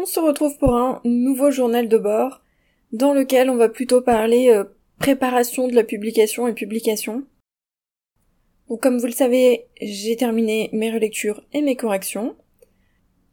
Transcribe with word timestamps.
on 0.00 0.06
se 0.06 0.18
retrouve 0.18 0.56
pour 0.56 0.74
un 0.74 1.00
nouveau 1.04 1.50
journal 1.50 1.86
de 1.86 1.98
bord 1.98 2.40
dans 2.92 3.12
lequel 3.12 3.50
on 3.50 3.56
va 3.56 3.68
plutôt 3.68 4.00
parler 4.00 4.48
euh, 4.48 4.64
préparation 4.98 5.68
de 5.68 5.74
la 5.74 5.84
publication 5.84 6.48
et 6.48 6.54
publication. 6.54 7.24
Donc 8.68 8.80
comme 8.82 8.98
vous 8.98 9.06
le 9.06 9.12
savez, 9.12 9.66
j'ai 9.80 10.16
terminé 10.16 10.70
mes 10.72 10.90
relectures 10.90 11.44
et 11.52 11.60
mes 11.60 11.76
corrections. 11.76 12.34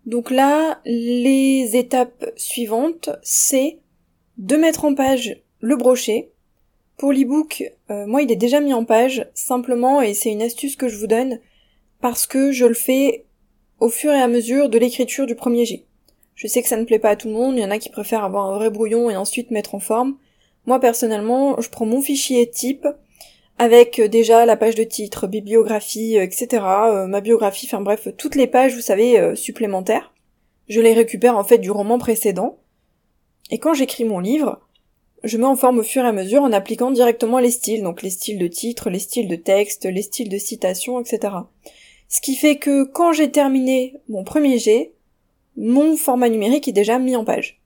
Donc 0.05 0.29
là, 0.29 0.81
les 0.85 1.71
étapes 1.75 2.31
suivantes, 2.35 3.09
c'est 3.23 3.79
de 4.37 4.57
mettre 4.57 4.83
en 4.83 4.93
page 4.93 5.41
le 5.61 5.77
brochet. 5.77 6.31
Pour 6.97 7.13
l'ebook, 7.13 7.63
euh, 7.91 8.05
moi 8.07 8.23
il 8.23 8.31
est 8.31 8.35
déjà 8.35 8.59
mis 8.59 8.73
en 8.73 8.83
page, 8.83 9.25
simplement, 9.35 10.01
et 10.01 10.13
c'est 10.13 10.31
une 10.31 10.41
astuce 10.41 10.75
que 10.75 10.89
je 10.89 10.97
vous 10.97 11.07
donne, 11.07 11.39
parce 12.01 12.27
que 12.27 12.51
je 12.51 12.65
le 12.65 12.73
fais 12.73 13.25
au 13.79 13.89
fur 13.89 14.11
et 14.11 14.21
à 14.21 14.27
mesure 14.27 14.69
de 14.69 14.77
l'écriture 14.77 15.27
du 15.27 15.35
premier 15.35 15.63
jet. 15.63 15.87
Je 16.37 16.45
sais 16.45 16.61
que 16.61 16.69
ça 16.69 16.77
ne 16.77 16.85
plaît 16.85 16.99
pas 16.99 17.09
à 17.09 17.15
tout 17.15 17.27
le 17.27 17.33
monde, 17.33 17.55
il 17.57 17.61
y 17.61 17.65
en 17.65 17.71
a 17.71 17.79
qui 17.79 17.89
préfèrent 17.89 18.23
avoir 18.23 18.45
un 18.45 18.57
vrai 18.57 18.69
brouillon 18.69 19.09
et 19.09 19.17
ensuite 19.17 19.49
mettre 19.49 19.73
en 19.73 19.79
forme. 19.79 20.17
Moi 20.67 20.79
personnellement, 20.79 21.59
je 21.59 21.67
prends 21.69 21.87
mon 21.87 21.99
fichier 21.99 22.47
type 22.47 22.87
avec 23.57 23.97
euh, 23.97 24.07
déjà 24.07 24.45
la 24.45 24.55
page 24.55 24.75
de 24.75 24.83
titre, 24.83 25.25
bibliographie, 25.25 26.15
euh, 26.17 26.21
etc., 26.21 26.63
euh, 26.63 27.07
ma 27.07 27.21
biographie, 27.21 27.65
enfin 27.65 27.81
bref, 27.81 28.07
toutes 28.17 28.35
les 28.35 28.45
pages, 28.45 28.75
vous 28.75 28.81
savez, 28.81 29.35
supplémentaires. 29.35 30.13
Je 30.69 30.79
les 30.79 30.93
récupère 30.93 31.37
en 31.37 31.43
fait 31.43 31.57
du 31.57 31.71
roman 31.71 31.97
précédent. 31.97 32.59
Et 33.49 33.57
quand 33.57 33.73
j'écris 33.73 34.03
mon 34.03 34.19
livre, 34.19 34.61
je 35.23 35.37
mets 35.37 35.45
en 35.45 35.55
forme 35.55 35.79
au 35.79 35.83
fur 35.83 36.03
et 36.03 36.07
à 36.07 36.11
mesure 36.11 36.43
en 36.43 36.51
appliquant 36.51 36.91
directement 36.91 37.39
les 37.39 37.49
styles, 37.49 37.81
donc 37.81 38.03
les 38.03 38.11
styles 38.11 38.37
de 38.37 38.47
titre, 38.47 38.91
les 38.91 38.99
styles 38.99 39.27
de 39.27 39.35
texte, 39.35 39.85
les 39.85 40.03
styles 40.03 40.29
de 40.29 40.37
citation, 40.37 40.99
etc. 40.99 41.33
Ce 42.09 42.21
qui 42.21 42.35
fait 42.35 42.57
que 42.57 42.83
quand 42.83 43.11
j'ai 43.11 43.31
terminé 43.31 43.95
mon 44.07 44.23
premier 44.23 44.59
jet, 44.59 44.93
mon 45.57 45.97
format 45.97 46.29
numérique 46.29 46.67
est 46.67 46.73
déjà 46.73 46.99
mis 46.99 47.15
en 47.15 47.25
page. 47.25 47.59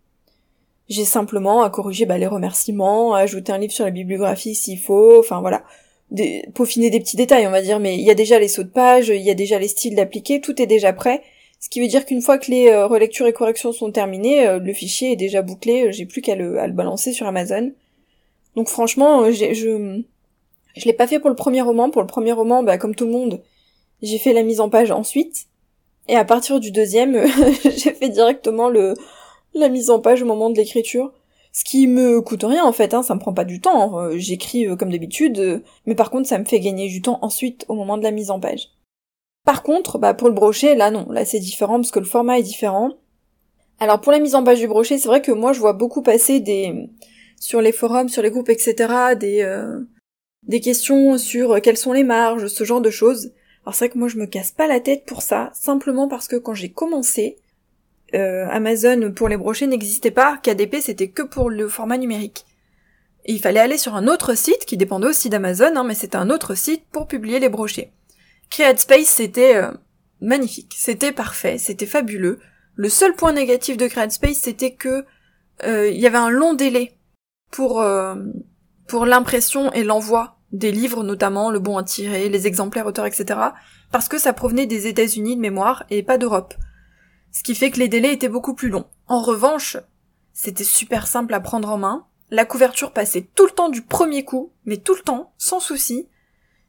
J'ai 0.90 1.06
simplement 1.06 1.62
à 1.62 1.70
corriger 1.70 2.06
bah, 2.06 2.18
les 2.18 2.28
remerciements, 2.28 3.14
à 3.14 3.20
ajouter 3.20 3.52
un 3.52 3.58
livre 3.58 3.74
sur 3.74 3.86
la 3.86 3.92
bibliographie 3.92 4.56
s'il 4.56 4.80
faut, 4.80 5.20
enfin 5.20 5.40
voilà, 5.42 5.64
peaufiner 6.54 6.90
des 6.90 7.00
petits 7.00 7.16
détails 7.16 7.48
on 7.48 7.52
va 7.52 7.62
dire, 7.62 7.80
mais 7.80 7.96
il 7.96 8.04
y 8.04 8.12
a 8.12 8.16
déjà 8.16 8.40
les 8.40 8.48
sauts 8.48 8.64
de 8.64 8.70
page, 8.70 9.10
il 9.10 9.22
y 9.22 9.30
a 9.30 9.36
déjà 9.36 9.60
les 9.60 9.68
styles 9.68 9.96
d'appliquer, 9.96 10.42
tout 10.42 10.62
est 10.62 10.68
déjà 10.68 10.92
prêt, 10.92 11.22
ce 11.62 11.70
qui 11.70 11.80
veut 11.80 11.88
dire 11.88 12.06
qu'une 12.06 12.22
fois 12.22 12.40
que 12.40 12.50
les 12.50 12.70
euh, 12.70 12.88
relectures 12.88 13.28
et 13.28 13.34
corrections 13.34 13.72
sont 13.72 13.92
terminées, 13.92 14.48
euh, 14.48 14.60
le 14.60 14.74
fichier 14.74 15.12
est 15.12 15.16
déjà 15.16 15.44
bouclé, 15.44 15.94
j'ai 15.94 16.08
plus 16.08 16.22
qu'à 16.22 16.36
le, 16.36 16.58
balancer 16.72 17.14
sur 17.14 17.28
Amazon. 17.28 17.72
Donc 18.56 18.68
franchement, 18.68 19.22
euh, 19.22 19.32
je 19.32 20.02
je 20.76 20.86
l'ai 20.86 20.94
pas 20.94 21.06
fait 21.06 21.20
pour 21.20 21.30
le 21.30 21.36
premier 21.36 21.62
roman, 21.62 21.90
pour 21.92 22.02
le 22.02 22.08
premier 22.08 22.32
roman, 22.32 22.64
bah 22.64 22.78
comme 22.78 22.96
tout 22.96 23.06
le 23.06 23.12
monde, 23.12 23.44
j'ai 24.02 24.18
fait 24.18 24.34
la 24.34 24.42
mise 24.42 24.60
en 24.60 24.70
page 24.70 24.90
ensuite. 24.90 25.46
Et 26.12 26.18
à 26.18 26.26
partir 26.26 26.60
du 26.60 26.72
deuxième, 26.72 27.26
j'ai 27.64 27.94
fait 27.94 28.10
directement 28.10 28.68
le, 28.68 28.96
la 29.54 29.70
mise 29.70 29.90
en 29.90 30.02
page 30.02 30.22
au 30.22 30.26
moment 30.26 30.50
de 30.50 30.58
l'écriture. 30.58 31.14
Ce 31.54 31.64
qui 31.64 31.88
me 31.88 32.20
coûte 32.20 32.44
rien 32.44 32.66
en 32.66 32.74
fait, 32.74 32.94
hein, 32.94 33.02
ça 33.02 33.16
me 33.16 33.20
prend 33.22 33.34
pas 33.34 33.46
du 33.46 33.62
temps. 33.62 33.98
Hein. 33.98 34.12
J'écris 34.16 34.68
euh, 34.68 34.76
comme 34.76 34.92
d'habitude, 34.92 35.40
euh, 35.40 35.60
mais 35.86 35.96
par 35.96 36.12
contre 36.12 36.28
ça 36.28 36.38
me 36.38 36.44
fait 36.44 36.60
gagner 36.60 36.90
du 36.90 37.02
temps 37.02 37.20
ensuite 37.22 37.66
au 37.70 37.76
moment 37.76 37.98
de 37.98 38.04
la 38.04 38.12
mise 38.12 38.30
en 38.30 38.42
page. 38.42 38.72
Par 39.46 39.64
contre, 39.64 40.00
bah 40.00 40.14
pour 40.14 40.28
le 40.28 40.34
brochet, 40.34 40.76
là 40.76 40.92
non, 40.92 41.08
là 41.10 41.24
c'est 41.24 41.40
différent 41.40 41.76
parce 41.76 41.92
que 41.92 42.00
le 42.00 42.06
format 42.06 42.40
est 42.40 42.44
différent. 42.44 42.92
Alors 43.80 44.02
pour 44.02 44.12
la 44.12 44.20
mise 44.20 44.36
en 44.36 44.44
page 44.44 44.60
du 44.60 44.68
brochet, 44.68 44.98
c'est 44.98 45.08
vrai 45.08 45.22
que 45.22 45.32
moi 45.32 45.54
je 45.54 45.62
vois 45.62 45.74
beaucoup 45.74 46.02
passer 46.02 46.42
des 46.42 46.90
sur 47.40 47.62
les 47.62 47.72
forums, 47.72 48.10
sur 48.10 48.22
les 48.22 48.32
groupes, 48.32 48.50
etc. 48.50 49.16
des 49.18 49.44
euh, 49.44 49.80
des 50.44 50.60
questions 50.60 51.18
sur 51.18 51.62
quelles 51.62 51.78
sont 51.78 51.94
les 51.94 52.04
marges, 52.04 52.48
ce 52.48 52.66
genre 52.66 52.82
de 52.82 52.90
choses. 52.90 53.32
Alors 53.64 53.76
c'est 53.76 53.86
vrai 53.86 53.94
que 53.94 54.00
moi 54.00 54.08
je 54.08 54.18
me 54.18 54.26
casse 54.26 54.52
pas 54.52 54.68
la 54.68 54.80
tête 54.80 55.06
pour 55.06 55.22
ça, 55.22 55.52
simplement 55.54 56.08
parce 56.08 56.28
que 56.28 56.36
quand 56.36 56.54
j'ai 56.54 56.72
commencé, 56.72 57.38
euh, 58.14 58.48
Amazon 58.50 59.12
pour 59.12 59.30
les 59.30 59.38
brochets 59.38 59.68
n'existait 59.68 60.12
pas, 60.12 60.38
KDP 60.38 60.78
c'était 60.82 61.10
que 61.10 61.22
pour 61.22 61.50
le 61.50 61.68
format 61.68 61.98
numérique. 61.98 62.46
Il 63.26 63.40
fallait 63.40 63.60
aller 63.60 63.78
sur 63.78 63.96
un 63.96 64.08
autre 64.08 64.34
site 64.36 64.66
qui 64.66 64.78
dépendait 64.78 65.08
aussi 65.08 65.30
d'Amazon, 65.30 65.76
hein, 65.76 65.84
mais 65.84 65.94
c'était 65.94 66.18
un 66.18 66.32
autre 66.32 66.56
site 66.56 66.86
pour 66.92 67.08
publier 67.08 67.40
les 67.40 67.50
brochets. 67.50 67.92
CreateSpace 68.50 69.06
c'était 69.06 69.56
euh, 69.56 69.72
magnifique, 70.22 70.74
c'était 70.76 71.12
parfait, 71.12 71.60
c'était 71.60 71.86
fabuleux. 71.86 72.40
Le 72.76 72.90
seul 72.90 73.14
point 73.14 73.34
négatif 73.34 73.78
de 73.78 73.88
CreateSpace 73.88 74.38
c'était 74.38 74.74
que 74.74 75.06
euh, 75.64 75.90
il 75.90 76.00
y 76.00 76.08
avait 76.08 76.18
un 76.18 76.32
long 76.32 76.56
délai 76.56 76.98
pour 77.52 77.84
pour 78.88 79.06
l'impression 79.06 79.72
et 79.74 79.84
l'envoi 79.84 80.41
des 80.52 80.72
livres 80.72 81.04
notamment, 81.04 81.52
le 81.52 81.60
bon 81.60 81.78
à 81.78 81.84
tirer, 81.84 82.30
les 82.30 82.48
exemplaires 82.48 82.88
auteurs, 82.88 83.06
etc., 83.06 83.40
parce 83.92 84.08
que 84.08 84.18
ça 84.18 84.34
provenait 84.34 84.66
des 84.66 84.88
États-Unis 84.88 85.36
de 85.36 85.42
mémoire 85.42 85.84
et 85.90 86.04
pas 86.04 86.18
d'Europe. 86.18 86.54
Ce 87.32 87.44
qui 87.44 87.56
fait 87.56 87.72
que 87.72 87.80
les 87.80 87.88
délais 87.88 88.14
étaient 88.14 88.30
beaucoup 88.30 88.54
plus 88.54 88.70
longs. 88.70 88.88
En 89.08 89.22
revanche, 89.22 89.78
c'était 90.34 90.64
super 90.64 91.08
simple 91.08 91.34
à 91.34 91.40
prendre 91.40 91.70
en 91.70 91.78
main, 91.78 92.06
la 92.30 92.46
couverture 92.46 92.92
passait 92.94 93.28
tout 93.36 93.46
le 93.46 93.52
temps 93.52 93.70
du 93.70 93.82
premier 93.82 94.24
coup, 94.24 94.54
mais 94.66 94.78
tout 94.78 94.96
le 94.96 95.02
temps, 95.02 95.34
sans 95.38 95.60
souci. 95.60 96.08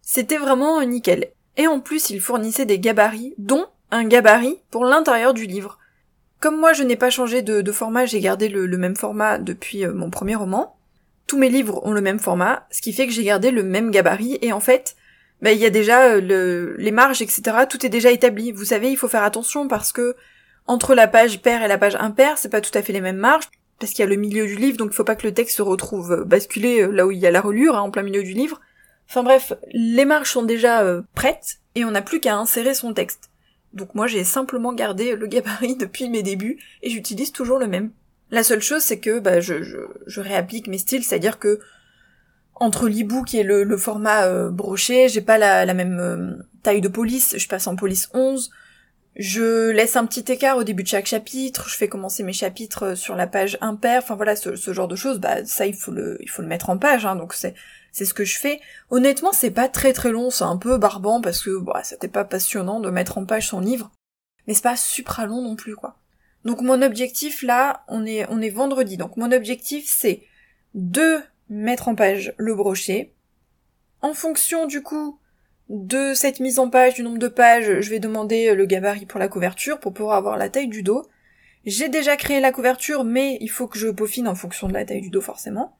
C'était 0.02 0.38
vraiment 0.38 0.84
nickel. 0.84 1.32
Et 1.56 1.68
en 1.68 1.78
plus, 1.78 2.10
il 2.10 2.20
fournissait 2.20 2.66
des 2.66 2.80
gabarits, 2.80 3.34
dont 3.38 3.66
un 3.92 4.04
gabarit 4.04 4.58
pour 4.70 4.84
l'intérieur 4.84 5.34
du 5.34 5.46
livre. 5.46 5.78
Comme 6.40 6.58
moi 6.58 6.72
je 6.72 6.82
n'ai 6.82 6.96
pas 6.96 7.10
changé 7.10 7.42
de, 7.42 7.70
format, 7.70 8.06
j'ai 8.06 8.18
gardé 8.18 8.48
le, 8.48 8.66
même 8.76 8.96
format 8.96 9.38
depuis 9.38 9.84
euh, 9.84 9.92
mon 9.94 10.10
premier 10.10 10.34
roman, 10.34 10.76
tous 11.26 11.38
mes 11.38 11.48
livres 11.48 11.84
ont 11.84 11.92
le 11.92 12.00
même 12.00 12.18
format, 12.18 12.66
ce 12.70 12.82
qui 12.82 12.92
fait 12.92 13.06
que 13.06 13.12
j'ai 13.12 13.24
gardé 13.24 13.50
le 13.50 13.62
même 13.62 13.90
gabarit 13.90 14.38
et 14.42 14.52
en 14.52 14.60
fait, 14.60 14.96
bah, 15.42 15.52
il 15.52 15.58
y 15.58 15.66
a 15.66 15.70
déjà 15.70 16.04
euh, 16.04 16.20
le, 16.20 16.76
les 16.78 16.92
marges, 16.92 17.20
etc. 17.20 17.42
Tout 17.68 17.84
est 17.84 17.88
déjà 17.88 18.10
établi. 18.12 18.52
Vous 18.52 18.64
savez, 18.64 18.90
il 18.90 18.96
faut 18.96 19.08
faire 19.08 19.24
attention 19.24 19.66
parce 19.66 19.92
que 19.92 20.14
entre 20.68 20.94
la 20.94 21.08
page 21.08 21.42
paire 21.42 21.62
et 21.62 21.68
la 21.68 21.78
page 21.78 21.96
impaire, 21.96 22.38
c'est 22.38 22.48
pas 22.48 22.60
tout 22.60 22.76
à 22.78 22.82
fait 22.82 22.92
les 22.92 23.00
mêmes 23.00 23.16
marges 23.16 23.50
parce 23.80 23.92
qu'il 23.92 24.04
y 24.04 24.06
a 24.06 24.10
le 24.10 24.16
milieu 24.16 24.46
du 24.46 24.54
livre, 24.54 24.76
donc 24.76 24.90
il 24.92 24.94
faut 24.94 25.02
pas 25.02 25.16
que 25.16 25.26
le 25.26 25.34
texte 25.34 25.56
se 25.56 25.62
retrouve 25.62 26.12
euh, 26.12 26.24
basculé 26.24 26.82
euh, 26.82 26.92
là 26.92 27.06
où 27.06 27.10
il 27.10 27.18
y 27.18 27.26
a 27.26 27.32
la 27.32 27.40
relure, 27.40 27.76
hein, 27.76 27.80
en 27.80 27.90
plein 27.90 28.04
milieu 28.04 28.22
du 28.22 28.32
livre. 28.32 28.60
Enfin 29.08 29.24
bref, 29.24 29.52
les 29.72 30.04
marges 30.04 30.30
sont 30.30 30.44
déjà 30.44 31.02
prêtes 31.12 31.58
et 31.74 31.84
on 31.84 31.90
n'a 31.90 32.02
plus 32.02 32.20
qu'à 32.20 32.36
insérer 32.36 32.72
son 32.72 32.94
texte. 32.94 33.30
Donc 33.72 33.94
moi 33.94 34.06
j'ai 34.06 34.22
simplement 34.22 34.72
gardé 34.72 35.16
le 35.16 35.26
gabarit 35.26 35.76
depuis 35.80 36.08
mes 36.08 36.22
débuts 36.22 36.58
et 36.82 36.90
j'utilise 36.90 37.32
toujours 37.32 37.58
le 37.58 37.66
même. 37.66 37.90
La 38.32 38.42
seule 38.42 38.62
chose, 38.62 38.80
c'est 38.80 38.98
que 38.98 39.20
bah, 39.20 39.40
je, 39.40 40.20
réapplique 40.20 40.66
mes 40.66 40.78
styles, 40.78 41.04
c'est-à-dire 41.04 41.38
que 41.38 41.60
entre 42.54 42.88
l'ebook 42.88 43.34
et 43.34 43.42
le, 43.42 43.76
format 43.76 44.24
euh, 44.24 44.48
broché, 44.48 45.10
j'ai 45.10 45.20
pas 45.20 45.36
la, 45.36 45.74
même 45.74 46.00
euh, 46.00 46.42
taille 46.62 46.80
de 46.80 46.88
police, 46.88 47.36
je 47.36 47.46
passe 47.46 47.66
en 47.66 47.76
police 47.76 48.08
11. 48.14 48.50
Je 49.16 49.68
laisse 49.68 49.96
un 49.96 50.06
petit 50.06 50.32
écart 50.32 50.56
au 50.56 50.64
début 50.64 50.82
de 50.82 50.88
chaque 50.88 51.04
chapitre, 51.04 51.68
je 51.68 51.76
fais 51.76 51.88
commencer 51.88 52.22
mes 52.22 52.32
chapitres 52.32 52.94
sur 52.94 53.16
la 53.16 53.26
page 53.26 53.58
impair, 53.60 54.00
enfin 54.02 54.14
voilà, 54.14 54.34
ce, 54.34 54.72
genre 54.72 54.88
de 54.88 54.96
choses, 54.96 55.18
bah 55.18 55.44
ça 55.44 55.66
il 55.66 55.74
faut 55.74 55.90
le, 55.90 56.16
il 56.20 56.30
faut 56.30 56.40
le 56.40 56.48
mettre 56.48 56.70
en 56.70 56.78
page, 56.78 57.04
hein, 57.04 57.16
donc 57.16 57.34
c'est, 57.34 57.54
c'est 57.92 58.06
ce 58.06 58.14
que 58.14 58.24
je 58.24 58.38
fais. 58.38 58.62
Honnêtement, 58.88 59.34
c'est 59.34 59.50
pas 59.50 59.68
très 59.68 59.92
très 59.92 60.10
long, 60.10 60.30
c'est 60.30 60.44
un 60.44 60.56
peu 60.56 60.78
barbant 60.78 61.20
parce 61.20 61.42
que 61.42 61.58
bah, 61.58 61.82
c'était 61.84 62.08
pas 62.08 62.24
passionnant 62.24 62.80
de 62.80 62.88
mettre 62.88 63.18
en 63.18 63.26
page 63.26 63.48
son 63.48 63.60
livre, 63.60 63.90
mais 64.46 64.54
c'est 64.54 64.62
pas 64.62 64.76
supra 64.76 65.26
long 65.26 65.42
non 65.42 65.54
plus 65.54 65.76
quoi. 65.76 65.98
Donc 66.44 66.60
mon 66.60 66.82
objectif 66.82 67.42
là, 67.42 67.84
on 67.88 68.04
est, 68.04 68.26
on 68.28 68.40
est 68.40 68.50
vendredi. 68.50 68.96
Donc 68.96 69.16
mon 69.16 69.32
objectif 69.32 69.84
c'est 69.86 70.22
de 70.74 71.18
mettre 71.48 71.88
en 71.88 71.94
page 71.94 72.34
le 72.36 72.54
brochet. 72.54 73.12
En 74.00 74.14
fonction 74.14 74.66
du 74.66 74.82
coup 74.82 75.18
de 75.68 76.12
cette 76.14 76.40
mise 76.40 76.58
en 76.58 76.68
page, 76.68 76.94
du 76.94 77.02
nombre 77.02 77.18
de 77.18 77.28
pages, 77.28 77.80
je 77.80 77.90
vais 77.90 78.00
demander 78.00 78.54
le 78.54 78.66
gabarit 78.66 79.06
pour 79.06 79.20
la 79.20 79.28
couverture 79.28 79.78
pour 79.78 79.94
pouvoir 79.94 80.16
avoir 80.16 80.36
la 80.36 80.48
taille 80.48 80.68
du 80.68 80.82
dos. 80.82 81.06
J'ai 81.64 81.88
déjà 81.88 82.16
créé 82.16 82.40
la 82.40 82.52
couverture, 82.52 83.04
mais 83.04 83.38
il 83.40 83.48
faut 83.48 83.68
que 83.68 83.78
je 83.78 83.88
peaufine 83.88 84.26
en 84.26 84.34
fonction 84.34 84.68
de 84.68 84.72
la 84.72 84.84
taille 84.84 85.00
du 85.00 85.10
dos 85.10 85.20
forcément. 85.20 85.76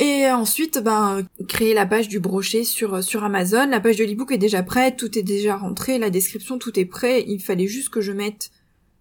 Et 0.00 0.30
ensuite, 0.30 0.78
ben, 0.78 1.26
créer 1.48 1.74
la 1.74 1.86
page 1.86 2.08
du 2.08 2.20
brochet 2.20 2.64
sur, 2.64 3.02
sur 3.02 3.24
Amazon. 3.24 3.66
La 3.66 3.80
page 3.80 3.96
de 3.96 4.04
l'ebook 4.04 4.30
est 4.30 4.38
déjà 4.38 4.62
prête, 4.62 4.96
tout 4.96 5.18
est 5.18 5.22
déjà 5.22 5.56
rentré, 5.56 5.98
la 5.98 6.10
description, 6.10 6.58
tout 6.58 6.78
est 6.78 6.84
prêt. 6.84 7.24
Il 7.26 7.40
fallait 7.40 7.66
juste 7.66 7.88
que 7.88 8.00
je 8.00 8.12
mette 8.12 8.50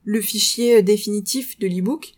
le 0.07 0.21
fichier 0.21 0.81
définitif 0.81 1.59
de 1.59 1.67
l'ebook. 1.67 2.13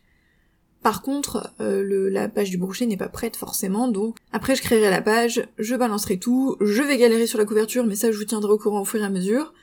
Par 0.84 1.02
contre, 1.02 1.52
euh, 1.60 2.10
la 2.12 2.30
page 2.30 2.52
du 2.52 2.58
brochet 2.60 2.86
n'est 2.86 2.98
pas 2.98 3.10
prête 3.10 3.36
forcément, 3.36 3.88
donc 3.88 4.16
après 4.32 4.56
je 4.56 4.62
créerai 4.62 4.92
la 4.92 5.02
page, 5.02 5.50
je 5.58 5.76
balancerai 5.76 6.20
tout, 6.20 6.56
je 6.62 6.84
vais 6.84 6.98
galérer 6.98 7.26
sur 7.26 7.40
la 7.40 7.46
couverture, 7.46 7.88
mais 7.88 7.96
ça 7.96 8.12
je 8.12 8.18
vous 8.18 8.26
tiendrai 8.26 8.52
au 8.52 8.60
courant 8.60 8.82
au 8.82 8.86
fur 8.86 9.02
et 9.02 9.06
à 9.06 9.10
mesure. 9.10 9.56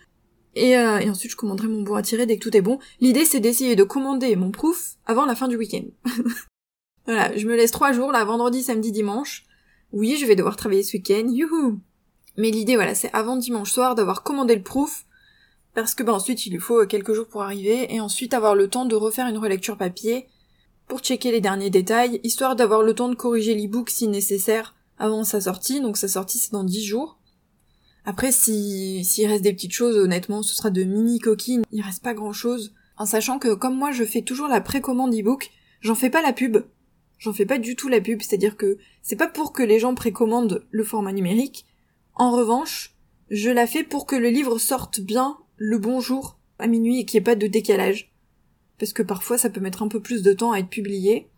Et, 0.56 0.76
euh, 0.76 0.98
et 0.98 1.08
ensuite 1.08 1.30
je 1.30 1.36
commanderai 1.36 1.68
mon 1.68 1.82
bon 1.82 1.94
à 1.94 2.02
tirer 2.02 2.26
dès 2.26 2.36
que 2.36 2.42
tout 2.42 2.54
est 2.56 2.62
bon. 2.62 2.80
L'idée 3.00 3.24
c'est 3.24 3.38
d'essayer 3.38 3.76
de 3.76 3.84
commander 3.84 4.34
mon 4.34 4.50
proof 4.50 4.96
avant 5.06 5.24
la 5.24 5.36
fin 5.36 5.46
du 5.46 5.56
week-end. 5.56 5.84
voilà, 7.06 7.34
je 7.36 7.46
me 7.46 7.54
laisse 7.54 7.70
trois 7.70 7.92
jours, 7.92 8.10
là, 8.10 8.24
vendredi, 8.24 8.64
samedi, 8.64 8.90
dimanche. 8.90 9.44
Oui, 9.92 10.16
je 10.20 10.26
vais 10.26 10.34
devoir 10.34 10.56
travailler 10.56 10.82
ce 10.82 10.96
week-end, 10.96 11.28
youhou 11.28 11.78
Mais 12.36 12.50
l'idée, 12.50 12.74
voilà, 12.74 12.96
c'est 12.96 13.10
avant 13.12 13.36
dimanche 13.36 13.70
soir 13.70 13.94
d'avoir 13.94 14.24
commandé 14.24 14.56
le 14.56 14.64
proof, 14.64 15.06
parce 15.76 15.94
que 15.94 16.02
bah 16.02 16.14
ensuite 16.14 16.46
il 16.46 16.54
lui 16.54 16.58
faut 16.58 16.86
quelques 16.86 17.12
jours 17.12 17.28
pour 17.28 17.42
arriver 17.42 17.94
et 17.94 18.00
ensuite 18.00 18.32
avoir 18.32 18.54
le 18.54 18.66
temps 18.66 18.86
de 18.86 18.96
refaire 18.96 19.28
une 19.28 19.36
relecture 19.36 19.76
papier 19.76 20.26
pour 20.88 21.00
checker 21.00 21.30
les 21.30 21.42
derniers 21.42 21.68
détails, 21.68 22.18
histoire 22.24 22.56
d'avoir 22.56 22.82
le 22.82 22.94
temps 22.94 23.10
de 23.10 23.14
corriger 23.14 23.54
l'ebook 23.54 23.90
si 23.90 24.08
nécessaire 24.08 24.74
avant 24.98 25.22
sa 25.22 25.42
sortie, 25.42 25.82
donc 25.82 25.98
sa 25.98 26.08
sortie 26.08 26.38
c'est 26.38 26.52
dans 26.52 26.64
10 26.64 26.82
jours. 26.82 27.18
Après 28.06 28.32
si 28.32 29.04
s'il 29.04 29.26
reste 29.26 29.44
des 29.44 29.52
petites 29.52 29.74
choses, 29.74 29.98
honnêtement 29.98 30.42
ce 30.42 30.54
sera 30.54 30.70
de 30.70 30.82
mini 30.82 31.18
coquines, 31.18 31.64
il 31.70 31.82
reste 31.82 32.02
pas 32.02 32.14
grand 32.14 32.32
chose. 32.32 32.72
en 32.96 33.04
sachant 33.04 33.38
que 33.38 33.52
comme 33.52 33.76
moi 33.76 33.92
je 33.92 34.04
fais 34.04 34.22
toujours 34.22 34.48
la 34.48 34.62
précommande 34.62 35.14
e-book, 35.14 35.50
j'en 35.82 35.94
fais 35.94 36.08
pas 36.08 36.22
la 36.22 36.32
pub. 36.32 36.56
J'en 37.18 37.34
fais 37.34 37.44
pas 37.44 37.58
du 37.58 37.76
tout 37.76 37.88
la 37.88 38.00
pub, 38.00 38.22
c'est-à-dire 38.22 38.56
que 38.56 38.78
c'est 39.02 39.14
pas 39.14 39.28
pour 39.28 39.52
que 39.52 39.62
les 39.62 39.78
gens 39.78 39.94
précommandent 39.94 40.64
le 40.70 40.84
format 40.84 41.12
numérique. 41.12 41.66
En 42.14 42.30
revanche, 42.30 42.94
je 43.28 43.50
la 43.50 43.66
fais 43.66 43.82
pour 43.82 44.06
que 44.06 44.16
le 44.16 44.30
livre 44.30 44.58
sorte 44.58 45.00
bien 45.00 45.36
le 45.56 45.78
bon 45.78 46.00
jour 46.00 46.38
à 46.58 46.66
minuit 46.66 47.00
et 47.00 47.04
qu'il 47.04 47.18
n'y 47.18 47.22
ait 47.22 47.24
pas 47.24 47.34
de 47.34 47.46
décalage. 47.46 48.12
Parce 48.78 48.92
que 48.92 49.02
parfois 49.02 49.38
ça 49.38 49.50
peut 49.50 49.60
mettre 49.60 49.82
un 49.82 49.88
peu 49.88 50.00
plus 50.00 50.22
de 50.22 50.32
temps 50.32 50.52
à 50.52 50.58
être 50.58 50.68
publié. 50.68 51.28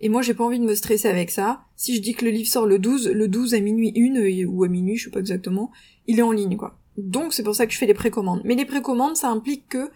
Et 0.00 0.08
moi 0.08 0.22
j'ai 0.22 0.34
pas 0.34 0.44
envie 0.44 0.58
de 0.58 0.64
me 0.64 0.74
stresser 0.74 1.08
avec 1.08 1.30
ça. 1.30 1.62
Si 1.76 1.94
je 1.94 2.00
dis 2.00 2.14
que 2.14 2.24
le 2.24 2.30
livre 2.30 2.48
sort 2.48 2.66
le 2.66 2.78
12, 2.78 3.08
le 3.08 3.28
12 3.28 3.54
à 3.54 3.60
minuit 3.60 3.92
1 3.96 4.46
ou 4.46 4.64
à 4.64 4.68
minuit, 4.68 4.96
je 4.96 5.04
sais 5.04 5.10
pas 5.10 5.20
exactement, 5.20 5.70
il 6.06 6.18
est 6.18 6.22
en 6.22 6.32
ligne 6.32 6.56
quoi. 6.56 6.78
Donc 6.96 7.32
c'est 7.32 7.42
pour 7.42 7.54
ça 7.54 7.66
que 7.66 7.72
je 7.72 7.78
fais 7.78 7.86
les 7.86 7.94
précommandes. 7.94 8.42
Mais 8.44 8.54
les 8.54 8.64
précommandes 8.64 9.16
ça 9.16 9.28
implique 9.28 9.68
que 9.68 9.90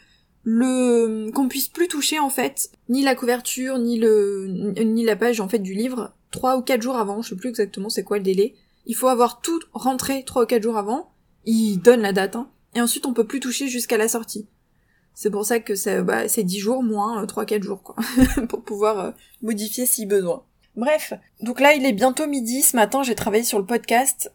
le 0.45 1.31
qu'on 1.33 1.49
puisse 1.49 1.69
plus 1.69 1.89
toucher 1.89 2.21
en 2.21 2.31
fait 2.31 2.71
ni 2.89 3.03
la 3.03 3.17
couverture 3.17 3.79
ni 3.79 3.99
le 3.99 4.47
ni 4.85 5.05
la 5.05 5.17
page 5.17 5.41
en 5.41 5.49
fait 5.49 5.59
du 5.59 5.75
livre 5.75 6.15
trois 6.31 6.57
ou 6.57 6.63
quatre 6.63 6.83
jours 6.83 6.97
avant, 6.97 7.21
je 7.21 7.31
sais 7.31 7.37
plus 7.37 7.49
exactement 7.49 7.89
c'est 7.89 8.05
quoi 8.05 8.19
le 8.19 8.23
délai. 8.23 8.55
Il 8.87 8.95
faut 8.95 9.09
avoir 9.09 9.41
tout 9.41 9.59
rentré 9.73 10.23
trois 10.25 10.45
ou 10.45 10.47
quatre 10.47 10.63
jours 10.63 10.77
avant. 10.77 11.11
Il 11.45 11.79
donne 11.79 12.01
la 12.01 12.13
date 12.13 12.37
hein. 12.37 12.49
Et 12.77 12.81
ensuite 12.83 13.07
on 13.07 13.15
peut 13.15 13.27
plus 13.27 13.41
toucher 13.41 13.69
jusqu'à 13.69 13.97
la 13.97 14.07
sortie. 14.07 14.47
C'est 15.15 15.31
pour 15.31 15.47
ça 15.47 15.61
que 15.61 15.75
c'est 15.75 16.03
bah, 16.03 16.27
10 16.27 16.59
jours 16.59 16.83
moins 16.83 17.25
3-4 17.25 17.55
euh, 17.55 17.63
jours, 17.63 17.83
quoi. 17.83 17.97
pour 18.49 18.63
pouvoir 18.63 18.99
euh, 18.99 19.11
modifier 19.41 19.87
si 19.87 20.05
besoin. 20.05 20.45
Bref, 20.77 21.15
donc 21.41 21.59
là 21.59 21.73
il 21.73 21.87
est 21.87 21.95
bientôt 21.95 22.27
midi, 22.27 22.61
ce 22.61 22.77
matin 22.77 23.03
j'ai 23.03 23.15
travaillé 23.15 23.45
sur 23.45 23.59
le 23.59 23.65
podcast, 23.65 24.31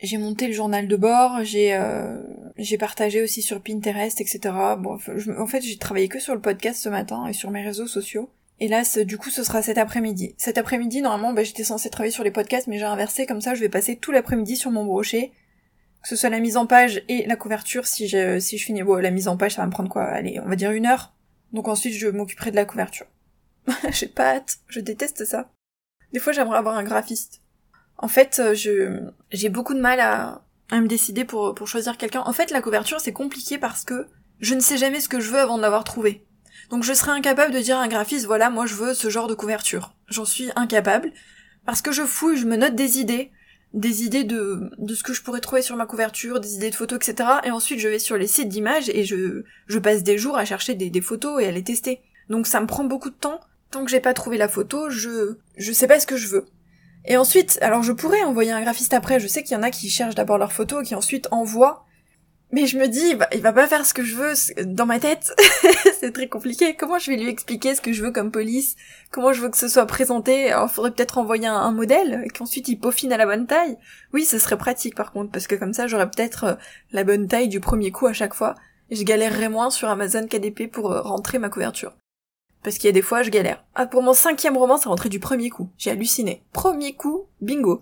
j'ai 0.00 0.18
monté 0.18 0.46
le 0.46 0.52
journal 0.52 0.86
de 0.86 0.96
bord, 0.96 1.42
j'ai 1.42 1.74
euh, 1.74 2.16
partagé 2.78 3.22
aussi 3.22 3.42
sur 3.42 3.60
Pinterest, 3.60 4.20
etc. 4.20 4.54
En 4.54 5.46
fait 5.48 5.60
j'ai 5.60 5.76
travaillé 5.76 6.06
que 6.06 6.20
sur 6.20 6.36
le 6.36 6.40
podcast 6.40 6.80
ce 6.80 6.88
matin 6.88 7.26
et 7.26 7.32
sur 7.32 7.50
mes 7.50 7.64
réseaux 7.64 7.88
sociaux. 7.88 8.30
Et 8.60 8.68
là, 8.68 8.82
du 9.04 9.16
coup, 9.16 9.30
ce 9.30 9.42
sera 9.42 9.62
cet 9.62 9.78
après-midi. 9.78 10.34
Cet 10.36 10.58
après-midi, 10.58 11.00
normalement, 11.00 11.32
bah, 11.32 11.42
j'étais 11.42 11.64
censée 11.64 11.88
travailler 11.88 12.12
sur 12.12 12.24
les 12.24 12.30
podcasts, 12.30 12.66
mais 12.66 12.78
j'ai 12.78 12.84
inversé, 12.84 13.24
comme 13.24 13.40
ça, 13.40 13.54
je 13.54 13.60
vais 13.60 13.70
passer 13.70 13.96
tout 13.96 14.12
l'après-midi 14.12 14.54
sur 14.54 14.70
mon 14.70 14.84
brochet, 14.84 15.32
que 16.02 16.08
ce 16.08 16.16
soit 16.16 16.30
la 16.30 16.40
mise 16.40 16.56
en 16.56 16.66
page 16.66 17.02
et 17.08 17.26
la 17.26 17.36
couverture, 17.36 17.86
si 17.86 18.08
je, 18.08 18.38
si 18.38 18.58
je 18.58 18.64
finis, 18.64 18.82
bon, 18.82 18.96
la 18.96 19.10
mise 19.10 19.28
en 19.28 19.36
page, 19.36 19.54
ça 19.54 19.62
va 19.62 19.66
me 19.66 19.72
prendre 19.72 19.90
quoi? 19.90 20.04
Allez, 20.04 20.40
on 20.40 20.48
va 20.48 20.56
dire 20.56 20.70
une 20.70 20.86
heure. 20.86 21.12
Donc 21.52 21.68
ensuite, 21.68 21.94
je 21.94 22.08
m'occuperai 22.08 22.50
de 22.50 22.56
la 22.56 22.64
couverture. 22.64 23.06
J'ai 23.90 24.08
pas 24.08 24.36
hâte. 24.36 24.58
Je 24.68 24.80
déteste 24.80 25.24
ça. 25.24 25.50
Des 26.12 26.18
fois, 26.18 26.32
j'aimerais 26.32 26.58
avoir 26.58 26.76
un 26.76 26.84
graphiste. 26.84 27.42
En 27.98 28.08
fait, 28.08 28.38
euh, 28.38 28.54
je, 28.54 29.10
j'ai 29.30 29.50
beaucoup 29.50 29.74
de 29.74 29.80
mal 29.80 30.00
à, 30.00 30.42
à 30.70 30.80
me 30.80 30.88
décider 30.88 31.24
pour, 31.24 31.54
pour 31.54 31.68
choisir 31.68 31.98
quelqu'un. 31.98 32.22
En 32.24 32.32
fait, 32.32 32.50
la 32.50 32.62
couverture, 32.62 33.00
c'est 33.00 33.12
compliqué 33.12 33.58
parce 33.58 33.84
que 33.84 34.06
je 34.40 34.54
ne 34.54 34.60
sais 34.60 34.78
jamais 34.78 35.00
ce 35.00 35.08
que 35.08 35.20
je 35.20 35.30
veux 35.30 35.38
avant 35.38 35.58
de 35.58 35.62
l'avoir 35.62 35.84
trouvé. 35.84 36.26
Donc 36.70 36.84
je 36.84 36.92
serais 36.92 37.10
incapable 37.10 37.52
de 37.52 37.58
dire 37.58 37.78
à 37.78 37.82
un 37.82 37.88
graphiste, 37.88 38.26
voilà, 38.26 38.48
moi 38.48 38.64
je 38.64 38.74
veux 38.74 38.94
ce 38.94 39.10
genre 39.10 39.26
de 39.26 39.34
couverture. 39.34 39.94
J'en 40.08 40.24
suis 40.24 40.50
incapable. 40.56 41.12
Parce 41.66 41.82
que 41.82 41.92
je 41.92 42.02
fouille, 42.02 42.38
je 42.38 42.46
me 42.46 42.56
note 42.56 42.74
des 42.74 42.98
idées, 42.98 43.32
des 43.72 44.02
idées 44.04 44.24
de, 44.24 44.70
de 44.78 44.94
ce 44.94 45.02
que 45.02 45.12
je 45.12 45.22
pourrais 45.22 45.40
trouver 45.40 45.62
sur 45.62 45.76
ma 45.76 45.86
couverture, 45.86 46.40
des 46.40 46.54
idées 46.54 46.70
de 46.70 46.74
photos, 46.74 46.98
etc. 46.98 47.28
Et 47.44 47.50
ensuite 47.50 47.78
je 47.78 47.88
vais 47.88 47.98
sur 47.98 48.16
les 48.16 48.26
sites 48.26 48.48
d'images 48.48 48.88
et 48.88 49.04
je, 49.04 49.44
je 49.66 49.78
passe 49.78 50.02
des 50.02 50.18
jours 50.18 50.36
à 50.36 50.44
chercher 50.44 50.74
des, 50.74 51.00
photos 51.00 51.42
et 51.42 51.46
à 51.46 51.50
les 51.52 51.62
tester. 51.62 52.00
Donc 52.28 52.46
ça 52.46 52.60
me 52.60 52.66
prend 52.66 52.84
beaucoup 52.84 53.10
de 53.10 53.14
temps. 53.14 53.40
Tant 53.70 53.84
que 53.84 53.90
j'ai 53.90 54.00
pas 54.00 54.14
trouvé 54.14 54.36
la 54.36 54.48
photo, 54.48 54.90
je, 54.90 55.36
je 55.56 55.72
sais 55.72 55.86
pas 55.86 56.00
ce 56.00 56.06
que 56.06 56.16
je 56.16 56.26
veux. 56.26 56.46
Et 57.04 57.16
ensuite, 57.16 57.58
alors 57.62 57.82
je 57.82 57.92
pourrais 57.92 58.22
envoyer 58.22 58.50
un 58.50 58.60
graphiste 58.60 58.92
après, 58.92 59.20
je 59.20 59.28
sais 59.28 59.44
qu'il 59.44 59.52
y 59.52 59.56
en 59.56 59.62
a 59.62 59.70
qui 59.70 59.88
cherchent 59.88 60.16
d'abord 60.16 60.38
leur 60.38 60.52
photo 60.52 60.80
et 60.80 60.84
qui 60.84 60.94
ensuite 60.94 61.28
envoient. 61.30 61.86
Mais 62.52 62.66
je 62.66 62.78
me 62.78 62.88
dis, 62.88 63.14
bah, 63.14 63.28
il 63.32 63.42
va 63.42 63.52
pas 63.52 63.68
faire 63.68 63.86
ce 63.86 63.94
que 63.94 64.02
je 64.02 64.16
veux 64.16 64.64
dans 64.64 64.86
ma 64.86 64.98
tête. 64.98 65.32
c'est 66.00 66.12
très 66.12 66.28
compliqué. 66.28 66.74
Comment 66.74 66.98
je 66.98 67.12
vais 67.12 67.16
lui 67.16 67.28
expliquer 67.28 67.76
ce 67.76 67.80
que 67.80 67.92
je 67.92 68.02
veux 68.02 68.10
comme 68.10 68.32
police? 68.32 68.74
Comment 69.12 69.32
je 69.32 69.40
veux 69.40 69.50
que 69.50 69.56
ce 69.56 69.68
soit 69.68 69.86
présenté? 69.86 70.50
Alors, 70.50 70.70
faudrait 70.70 70.90
peut-être 70.90 71.18
envoyer 71.18 71.46
un, 71.46 71.70
modèle, 71.70 72.26
qu'ensuite 72.36 72.66
il 72.66 72.76
peaufine 72.76 73.12
à 73.12 73.16
la 73.16 73.26
bonne 73.26 73.46
taille. 73.46 73.76
Oui, 74.12 74.24
ce 74.24 74.38
serait 74.40 74.58
pratique 74.58 74.96
par 74.96 75.12
contre, 75.12 75.30
parce 75.30 75.46
que 75.46 75.54
comme 75.54 75.72
ça, 75.72 75.86
j'aurais 75.86 76.10
peut-être 76.10 76.44
euh, 76.44 76.54
la 76.90 77.04
bonne 77.04 77.28
taille 77.28 77.48
du 77.48 77.60
premier 77.60 77.92
coup 77.92 78.06
à 78.06 78.12
chaque 78.12 78.34
fois. 78.34 78.56
Et 78.90 78.96
je 78.96 79.04
galérerais 79.04 79.48
moins 79.48 79.70
sur 79.70 79.88
Amazon 79.88 80.26
KDP 80.26 80.68
pour 80.70 80.90
euh, 80.90 81.00
rentrer 81.02 81.38
ma 81.38 81.50
couverture. 81.50 81.94
Parce 82.64 82.76
qu'il 82.76 82.86
y 82.86 82.90
a 82.90 82.92
des 82.92 83.02
fois, 83.02 83.22
je 83.22 83.30
galère. 83.30 83.64
Ah, 83.76 83.86
pour 83.86 84.02
mon 84.02 84.12
cinquième 84.12 84.56
roman, 84.56 84.76
ça 84.76 84.90
rentrait 84.90 85.08
du 85.08 85.20
premier 85.20 85.50
coup. 85.50 85.70
J'ai 85.78 85.92
halluciné. 85.92 86.42
Premier 86.52 86.94
coup, 86.94 87.26
bingo. 87.40 87.80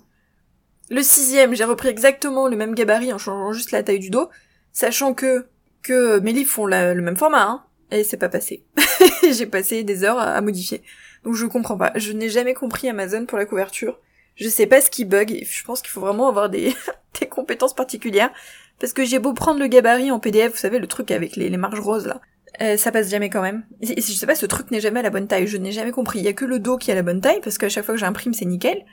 Le 0.91 1.03
sixième, 1.03 1.55
j'ai 1.55 1.65
repris 1.65 1.89
exactement 1.89 2.49
le 2.49 2.57
même 2.57 2.75
gabarit 2.75 3.13
en 3.13 3.19
changeant 3.19 3.53
juste 3.53 3.73
la 3.73 3.83
taille 3.83 3.99
du 3.99 4.11
dos 4.11 4.29
sachant 4.79 5.13
que 5.13 5.47
que 5.83 6.21
mes 6.21 6.33
livres 6.33 6.51
font 6.51 6.67
le 6.67 7.01
même 7.01 7.17
format, 7.17 7.43
hein, 7.43 7.65
et 7.91 8.05
c'est 8.05 8.17
pas 8.17 8.29
passé. 8.29 8.65
J'ai 9.33 9.47
passé 9.47 9.83
des 9.83 10.05
heures 10.05 10.19
à, 10.19 10.41
modifier. 10.41 10.83
Donc 11.25 11.35
je 11.35 11.47
comprends 11.47 11.77
pas. 11.77 11.93
Je 11.97 12.13
n'ai 12.13 12.29
jamais 12.29 12.55
compris 12.55 12.89
Amazon 12.89 13.27
pour 13.27 13.39
la 13.39 13.47
couverture. 13.47 13.99
Je 14.37 14.49
sais 14.49 14.67
pas 14.67 14.81
ce 14.81 14.91
qui 14.91 15.05
bug. 15.05 15.43
Je 15.45 15.65
pense 15.65 15.83
qu'il 15.83 15.91
faut 15.91 16.01
vraiment 16.01 16.29
avoir 16.29 16.49
des, 16.49 16.75
des 17.21 17.27
compétences 17.27 17.75
particulières. 17.75 18.31
Parce 18.79 18.93
que 18.93 19.05
j'ai 19.05 19.19
beau 19.19 19.33
prendre 19.33 19.59
le 19.59 19.67
gabarit 19.67 20.13
en 20.13 20.21
PDF, 20.21 20.53
vous 20.53 20.59
savez, 20.59 20.79
le 20.79 20.87
truc 20.87 21.11
avec 21.11 21.35
les, 21.35 21.51
marges 21.57 21.81
roses 21.81 22.07
là. 22.07 22.21
Euh, 22.61 22.77
ça 22.77 22.93
passe 22.93 23.11
jamais 23.11 23.31
quand 23.31 23.43
même. 23.43 23.65
Et, 23.81 24.01
je 24.01 24.13
sais 24.13 24.27
pas, 24.27 24.37
ce 24.37 24.47
truc 24.47 24.71
n'est 24.71 24.81
jamais 24.81 25.01
à 25.01 25.03
la 25.03 25.11
bonne 25.11 25.27
taille. 25.27 25.49
Je 25.49 25.57
n'ai 25.57 25.73
jamais 25.73 25.91
compris. 25.91 26.21
Il 26.21 26.25
y 26.25 26.29
a 26.29 26.33
que 26.33 26.45
le 26.45 26.61
dos 26.61 26.77
qui 26.77 26.93
a 26.93 26.95
la 26.95 27.03
bonne 27.03 27.21
taille, 27.21 27.41
parce 27.43 27.59
qu'à 27.59 27.69
chaque 27.69 27.85
fois 27.85 27.95
que 27.95 28.01
j'imprime, 28.01 28.33
c'est 28.33 28.45
nickel. 28.45 28.85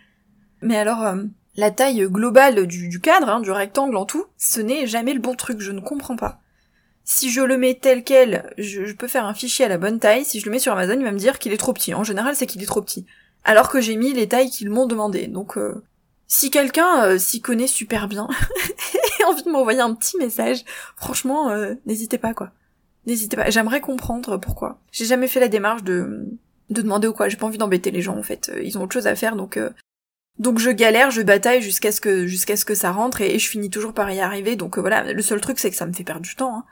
Mais 0.61 0.77
alors, 0.77 1.03
euh, 1.05 1.23
la 1.57 1.71
taille 1.71 2.05
globale 2.09 2.67
du, 2.67 2.99
cadre, 2.99 3.29
hein, 3.29 3.39
du 3.39 3.51
rectangle 3.51 3.95
en 3.95 4.05
tout, 4.05 4.25
ce 4.37 4.59
n'est 4.59 4.87
jamais 4.87 5.13
le 5.13 5.19
bon 5.19 5.35
truc, 5.35 5.61
je 5.61 5.71
ne 5.71 5.79
comprends 5.79 6.15
pas. 6.15 6.39
Si 7.03 7.29
je 7.29 7.41
le 7.41 7.57
mets 7.57 7.75
tel 7.75 8.03
quel, 8.03 8.51
je, 8.57 8.91
peux 8.93 9.07
faire 9.07 9.25
un 9.25 9.33
fichier 9.33 9.65
à 9.65 9.67
la 9.67 9.77
bonne 9.77 9.99
taille, 9.99 10.25
si 10.25 10.39
je 10.39 10.45
le 10.45 10.51
mets 10.51 10.59
sur 10.59 10.73
Amazon, 10.73 10.97
il 10.97 11.03
va 11.03 11.11
me 11.11 11.19
dire 11.19 11.37
qu'il 11.37 11.53
est 11.53 11.57
trop 11.57 11.71
petit. 11.71 11.93
En 11.93 12.03
général, 12.03 12.35
c'est 12.35 12.47
qu'il 12.47 12.63
est 12.63 12.67
trop 12.67 12.81
petit. 12.81 13.05
Alors 13.43 13.69
que 13.69 13.79
j'ai 13.79 13.95
mis 13.95 14.11
les 14.13 14.27
tailles 14.27 14.49
qu'ils 14.49 14.71
m'ont 14.71 14.87
demandé. 14.87 15.27
Donc, 15.27 15.55
euh, 15.57 15.83
si 16.27 16.49
quelqu'un 16.49 17.03
euh, 17.03 17.17
s'y 17.19 17.41
connaît 17.41 17.67
super 17.67 18.07
bien 18.07 18.27
et 19.19 19.23
a 19.23 19.27
envie 19.27 19.43
de 19.43 19.51
m'envoyer 19.51 19.81
un 19.81 19.93
petit 19.93 20.17
message, 20.17 20.63
franchement, 20.97 21.51
euh, 21.51 21.75
n'hésitez 21.85 22.17
pas, 22.17 22.33
quoi. 22.33 22.49
N'hésitez 23.05 23.37
pas. 23.37 23.51
J'aimerais 23.51 23.81
comprendre 23.81 24.37
pourquoi. 24.37 24.79
J'ai 24.91 25.05
jamais 25.05 25.27
fait 25.27 25.39
la 25.39 25.47
démarche 25.47 25.83
de 25.83 26.25
de 26.71 26.81
demander 26.81 27.07
ou 27.07 27.13
quoi. 27.13 27.29
J'ai 27.29 27.37
pas 27.37 27.45
envie 27.45 27.59
d'embêter 27.59 27.91
les 27.91 28.01
gens, 28.01 28.17
en 28.17 28.23
fait. 28.23 28.51
Ils 28.63 28.79
ont 28.79 28.81
autre 28.81 28.93
chose 28.93 29.05
à 29.05 29.15
faire, 29.15 29.35
donc 29.35 29.59
donc 30.37 30.59
je 30.59 30.69
galère, 30.69 31.11
je 31.11 31.21
bataille 31.21 31.61
jusqu'à 31.61 31.91
ce 31.91 32.01
que 32.01 32.27
jusqu'à 32.27 32.57
ce 32.57 32.65
que 32.65 32.75
ça 32.75 32.91
rentre 32.91 33.21
et, 33.21 33.39
je 33.39 33.49
finis 33.49 33.69
toujours 33.69 33.93
par 33.93 34.11
y 34.11 34.19
arriver. 34.19 34.55
Donc 34.55 34.77
euh, 34.77 34.81
voilà, 34.81 35.13
le 35.13 35.21
seul 35.21 35.39
truc 35.39 35.59
c'est 35.59 35.69
que 35.69 35.77
ça 35.77 35.85
me 35.85 35.93
fait 35.93 36.03
perdre 36.03 36.21
du 36.21 36.35
temps. 36.35 36.57
Hein. 36.57 36.65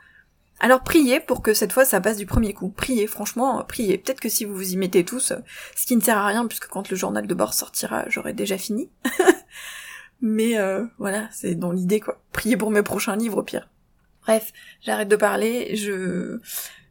Alors 0.60 0.82
priez 0.82 1.18
pour 1.18 1.42
que 1.42 1.54
cette 1.54 1.72
fois 1.72 1.84
ça 1.84 2.00
passe 2.00 2.18
du 2.18 2.26
premier 2.26 2.52
coup. 2.52 2.68
Priez, 2.68 3.06
franchement, 3.06 3.60
euh, 3.60 3.62
priez. 3.62 3.96
Peut-être 3.96 4.20
que 4.20 4.28
si 4.28 4.44
vous 4.44 4.54
vous 4.54 4.72
y 4.72 4.76
mettez 4.76 5.04
tous, 5.04 5.30
euh, 5.30 5.38
ce 5.76 5.86
qui 5.86 5.96
ne 5.96 6.02
sert 6.02 6.18
à 6.18 6.26
rien 6.26 6.46
puisque 6.46 6.68
quand 6.68 6.90
le 6.90 6.96
journal 6.96 7.26
de 7.26 7.34
bord 7.34 7.54
sortira, 7.54 8.04
j'aurai 8.08 8.34
déjà 8.34 8.58
fini. 8.58 8.90
Mais 10.20 10.56
voilà, 10.96 11.28
c'est 11.32 11.54
dans 11.54 11.72
l'idée 11.72 12.00
quoi. 12.00 12.22
Priez 12.32 12.56
pour 12.56 12.70
mes 12.70 12.82
prochains 12.82 13.16
livres 13.16 13.38
au 13.38 13.42
pire. 13.42 13.68
Bref, 14.22 14.52
j'arrête 14.80 15.08
de 15.08 15.16
parler, 15.16 15.76
je 15.76 16.38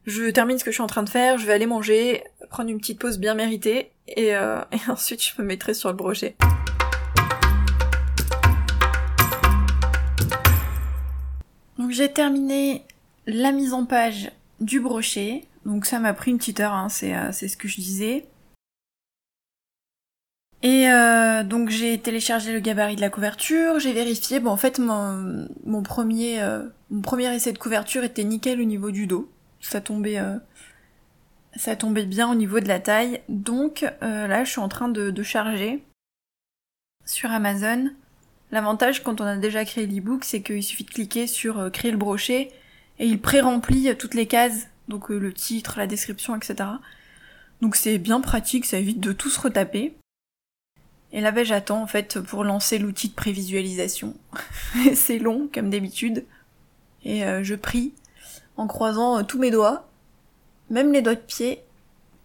je 0.05 0.29
termine 0.29 0.59
ce 0.59 0.63
que 0.63 0.69
je 0.69 0.75
suis 0.75 0.83
en 0.83 0.87
train 0.87 1.01
de 1.01 1.09
faire, 1.09 1.39
je 1.39 1.47
vais 1.47 1.53
aller 1.53 1.65
manger, 1.65 2.23
prendre 2.49 2.69
une 2.69 2.77
petite 2.77 2.99
pause 2.99 3.17
bien 3.17 3.33
méritée 3.33 3.91
et, 4.07 4.27
et 4.33 4.89
ensuite 4.89 5.23
je 5.23 5.41
me 5.41 5.47
mettrai 5.47 5.73
sur 5.73 5.89
le 5.89 5.95
brochet. 5.95 6.35
J'ai 11.93 12.11
terminé 12.11 12.83
la 13.25 13.51
mise 13.51 13.73
en 13.73 13.85
page 13.85 14.31
du 14.59 14.79
brochet. 14.79 15.45
Donc 15.65 15.85
ça 15.85 15.99
m'a 15.99 16.13
pris 16.13 16.31
une 16.31 16.37
petite 16.37 16.59
heure, 16.59 16.73
hein, 16.73 16.87
euh, 17.03 17.29
c'est, 17.31 17.47
ce 17.47 17.57
que 17.57 17.67
je 17.67 17.75
disais. 17.75 18.25
Et 20.61 20.89
euh, 20.89 21.43
donc 21.43 21.69
j'ai 21.69 21.97
téléchargé 21.97 22.53
le 22.53 22.59
gabarit 22.59 22.95
de 22.95 23.01
la 23.01 23.09
couverture, 23.09 23.79
j'ai 23.79 23.93
vérifié. 23.93 24.39
Bon 24.39 24.51
en 24.51 24.57
fait 24.57 24.79
mon, 24.79 25.83
premier 25.83 26.41
euh, 26.41 26.63
mon 26.89 27.01
premier 27.01 27.33
essai 27.33 27.51
de 27.51 27.57
couverture 27.57 28.03
était 28.03 28.23
nickel 28.23 28.61
au 28.61 28.65
niveau 28.65 28.91
du 28.91 29.07
dos. 29.07 29.29
Ça 29.59 29.81
tombait 29.81 30.19
ça 31.55 31.75
tombait 31.75 32.05
bien 32.05 32.29
au 32.31 32.35
niveau 32.35 32.59
de 32.59 32.67
la 32.67 32.79
taille. 32.79 33.21
Donc 33.29 33.85
là 34.01 34.43
je 34.43 34.49
suis 34.49 34.61
en 34.61 34.69
train 34.69 34.87
de 34.89 35.23
charger 35.23 35.83
sur 37.05 37.31
Amazon 37.31 37.89
L'avantage 38.53 39.01
quand 39.01 39.19
on 39.19 39.25
a 39.25 39.35
déjà 39.35 39.65
créé 39.65 39.87
l'ebook, 39.87 40.23
c'est 40.23 40.43
qu'il 40.43 40.61
suffit 40.61 40.83
de 40.83 40.91
cliquer 40.91 41.25
sur 41.25 41.57
euh, 41.57 41.69
créer 41.71 41.89
le 41.89 41.97
brochet 41.97 42.51
et 42.99 43.07
il 43.07 43.19
pré-remplit 43.19 43.89
euh, 43.89 43.95
toutes 43.95 44.13
les 44.13 44.27
cases, 44.27 44.67
donc 44.87 45.09
euh, 45.09 45.17
le 45.17 45.33
titre, 45.33 45.79
la 45.79 45.87
description, 45.87 46.35
etc. 46.35 46.69
Donc 47.61 47.75
c'est 47.75 47.97
bien 47.97 48.21
pratique, 48.21 48.65
ça 48.65 48.77
évite 48.77 48.99
de 48.99 49.11
tout 49.11 49.31
se 49.31 49.39
retaper. 49.39 49.95
Et 51.13 51.19
là 51.19 51.31
ben, 51.31 51.43
j'attends 51.43 51.81
en 51.81 51.87
fait 51.87 52.19
pour 52.19 52.43
lancer 52.43 52.77
l'outil 52.77 53.09
de 53.09 53.15
prévisualisation. 53.15 54.15
c'est 54.93 55.17
long 55.17 55.49
comme 55.51 55.71
d'habitude. 55.71 56.23
Et 57.03 57.23
je 57.41 57.55
prie 57.55 57.91
en 58.55 58.67
croisant 58.67 59.23
tous 59.23 59.39
mes 59.39 59.49
doigts, 59.49 59.89
même 60.69 60.93
les 60.93 61.01
doigts 61.01 61.15
de 61.15 61.19
pied, 61.19 61.63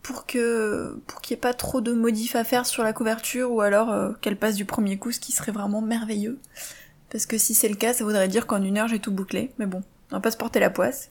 pour 0.09 0.25
qu'il 0.25 0.41
n'y 0.41 1.35
ait 1.35 1.37
pas 1.37 1.53
trop 1.53 1.83
de 1.83 1.93
modifs 1.93 2.35
à 2.35 2.43
faire 2.43 2.65
sur 2.65 2.83
la 2.83 2.95
couverture 2.95 3.53
ou 3.53 3.61
alors 3.61 3.91
euh, 3.93 4.13
qu'elle 4.23 4.39
passe 4.39 4.55
du 4.55 4.65
premier 4.65 4.97
coup, 4.97 5.13
ce 5.13 5.21
qui 5.21 5.33
serait 5.33 5.53
vraiment 5.53 5.83
merveilleux. 5.83 6.39
Parce 7.11 7.27
que 7.27 7.37
si 7.37 7.53
c'est 7.53 7.69
le 7.69 7.75
cas, 7.75 7.93
ça 7.93 8.05
voudrait 8.05 8.27
dire 8.27 8.47
qu'en 8.47 8.63
une 8.63 8.79
heure 8.79 8.89
j'ai 8.89 9.01
tout 9.01 9.13
bouclé. 9.13 9.53
Mais 9.59 9.67
bon, 9.67 9.83
on 10.11 10.17
va 10.17 10.21
pas 10.21 10.31
se 10.31 10.39
porter 10.39 10.61
la 10.61 10.71
poisse. 10.71 11.11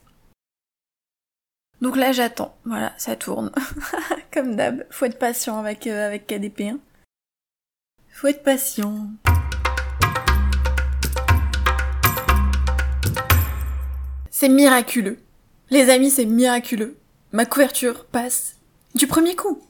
Donc 1.80 1.96
là 1.96 2.10
j'attends, 2.10 2.56
voilà, 2.64 2.92
ça 2.98 3.14
tourne. 3.14 3.52
Comme 4.34 4.56
d'hab, 4.56 4.84
faut 4.90 5.04
être 5.04 5.20
patient 5.20 5.60
avec, 5.60 5.86
euh, 5.86 6.08
avec 6.08 6.26
KDP. 6.26 6.62
Hein. 6.62 6.80
Faut 8.10 8.26
être 8.26 8.42
patient. 8.42 9.10
C'est 14.32 14.48
miraculeux. 14.48 15.20
Les 15.70 15.88
amis, 15.88 16.10
c'est 16.10 16.24
miraculeux. 16.24 16.96
Ma 17.30 17.46
couverture 17.46 18.06
passe 18.06 18.57
du 18.94 19.06
premier 19.06 19.36
coup. 19.36 19.60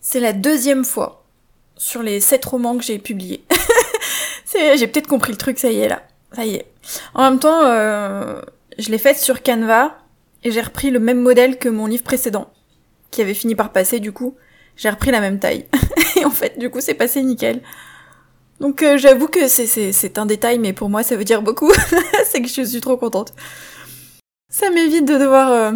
C'est 0.00 0.20
la 0.20 0.32
deuxième 0.32 0.84
fois 0.84 1.24
sur 1.76 2.02
les 2.02 2.20
sept 2.20 2.44
romans 2.44 2.76
que 2.76 2.84
j'ai 2.84 2.98
publiés. 2.98 3.44
j'ai 4.76 4.86
peut-être 4.86 5.08
compris 5.08 5.32
le 5.32 5.38
truc, 5.38 5.58
ça 5.58 5.70
y 5.70 5.78
est 5.78 5.88
là. 5.88 6.02
Ça 6.34 6.44
y 6.44 6.54
est. 6.54 6.66
En 7.14 7.30
même 7.30 7.38
temps, 7.38 7.64
euh, 7.64 8.40
je 8.78 8.90
l'ai 8.90 8.98
faite 8.98 9.18
sur 9.18 9.42
Canva 9.42 9.98
et 10.42 10.50
j'ai 10.50 10.60
repris 10.60 10.90
le 10.90 10.98
même 10.98 11.20
modèle 11.20 11.58
que 11.58 11.68
mon 11.68 11.86
livre 11.86 12.02
précédent, 12.02 12.50
qui 13.10 13.22
avait 13.22 13.34
fini 13.34 13.54
par 13.54 13.72
passer 13.72 14.00
du 14.00 14.12
coup. 14.12 14.36
J'ai 14.76 14.90
repris 14.90 15.10
la 15.10 15.20
même 15.20 15.38
taille. 15.38 15.66
et 16.16 16.24
en 16.24 16.30
fait, 16.30 16.58
du 16.58 16.70
coup, 16.70 16.80
c'est 16.80 16.94
passé 16.94 17.22
nickel. 17.22 17.62
Donc 18.60 18.82
euh, 18.82 18.98
j'avoue 18.98 19.28
que 19.28 19.48
c'est 19.48 20.18
un 20.18 20.26
détail, 20.26 20.58
mais 20.58 20.72
pour 20.72 20.88
moi, 20.88 21.02
ça 21.02 21.16
veut 21.16 21.24
dire 21.24 21.42
beaucoup. 21.42 21.72
c'est 22.26 22.42
que 22.42 22.48
je 22.48 22.62
suis 22.62 22.80
trop 22.80 22.96
contente. 22.96 23.32
Ça 24.50 24.70
m'évite 24.70 25.06
de 25.06 25.18
devoir... 25.18 25.50
Euh, 25.50 25.72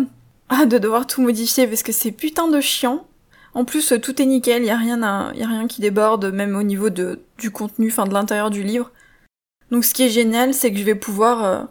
ah, 0.63 0.67
de 0.67 0.79
devoir 0.79 1.07
tout 1.07 1.23
modifier, 1.23 1.67
parce 1.67 1.83
que 1.83 1.93
c'est 1.93 2.13
putain 2.13 2.49
de 2.49 2.61
chiant. 2.61 3.07
En 3.55 3.65
plus, 3.65 3.95
tout 4.03 4.21
est 4.21 4.27
nickel, 4.27 4.65
y 4.65 4.71
a 4.71 4.77
rien 4.77 4.99
y 5.35 5.43
a 5.43 5.49
rien 5.49 5.67
qui 5.67 5.81
déborde, 5.81 6.33
même 6.33 6.57
au 6.57 6.63
niveau 6.63 6.91
de, 6.91 7.21
du 7.39 7.51
contenu, 7.51 7.89
enfin 7.89 8.05
de 8.05 8.13
l'intérieur 8.13 8.51
du 8.51 8.63
livre. 8.63 8.93
Donc 9.71 9.85
ce 9.85 9.95
qui 9.95 10.05
est 10.05 10.11
génial, 10.11 10.55
c'est 10.55 10.71
que 10.71 10.79
je 10.79 10.85
vais 10.85 10.95
pouvoir 10.95 11.69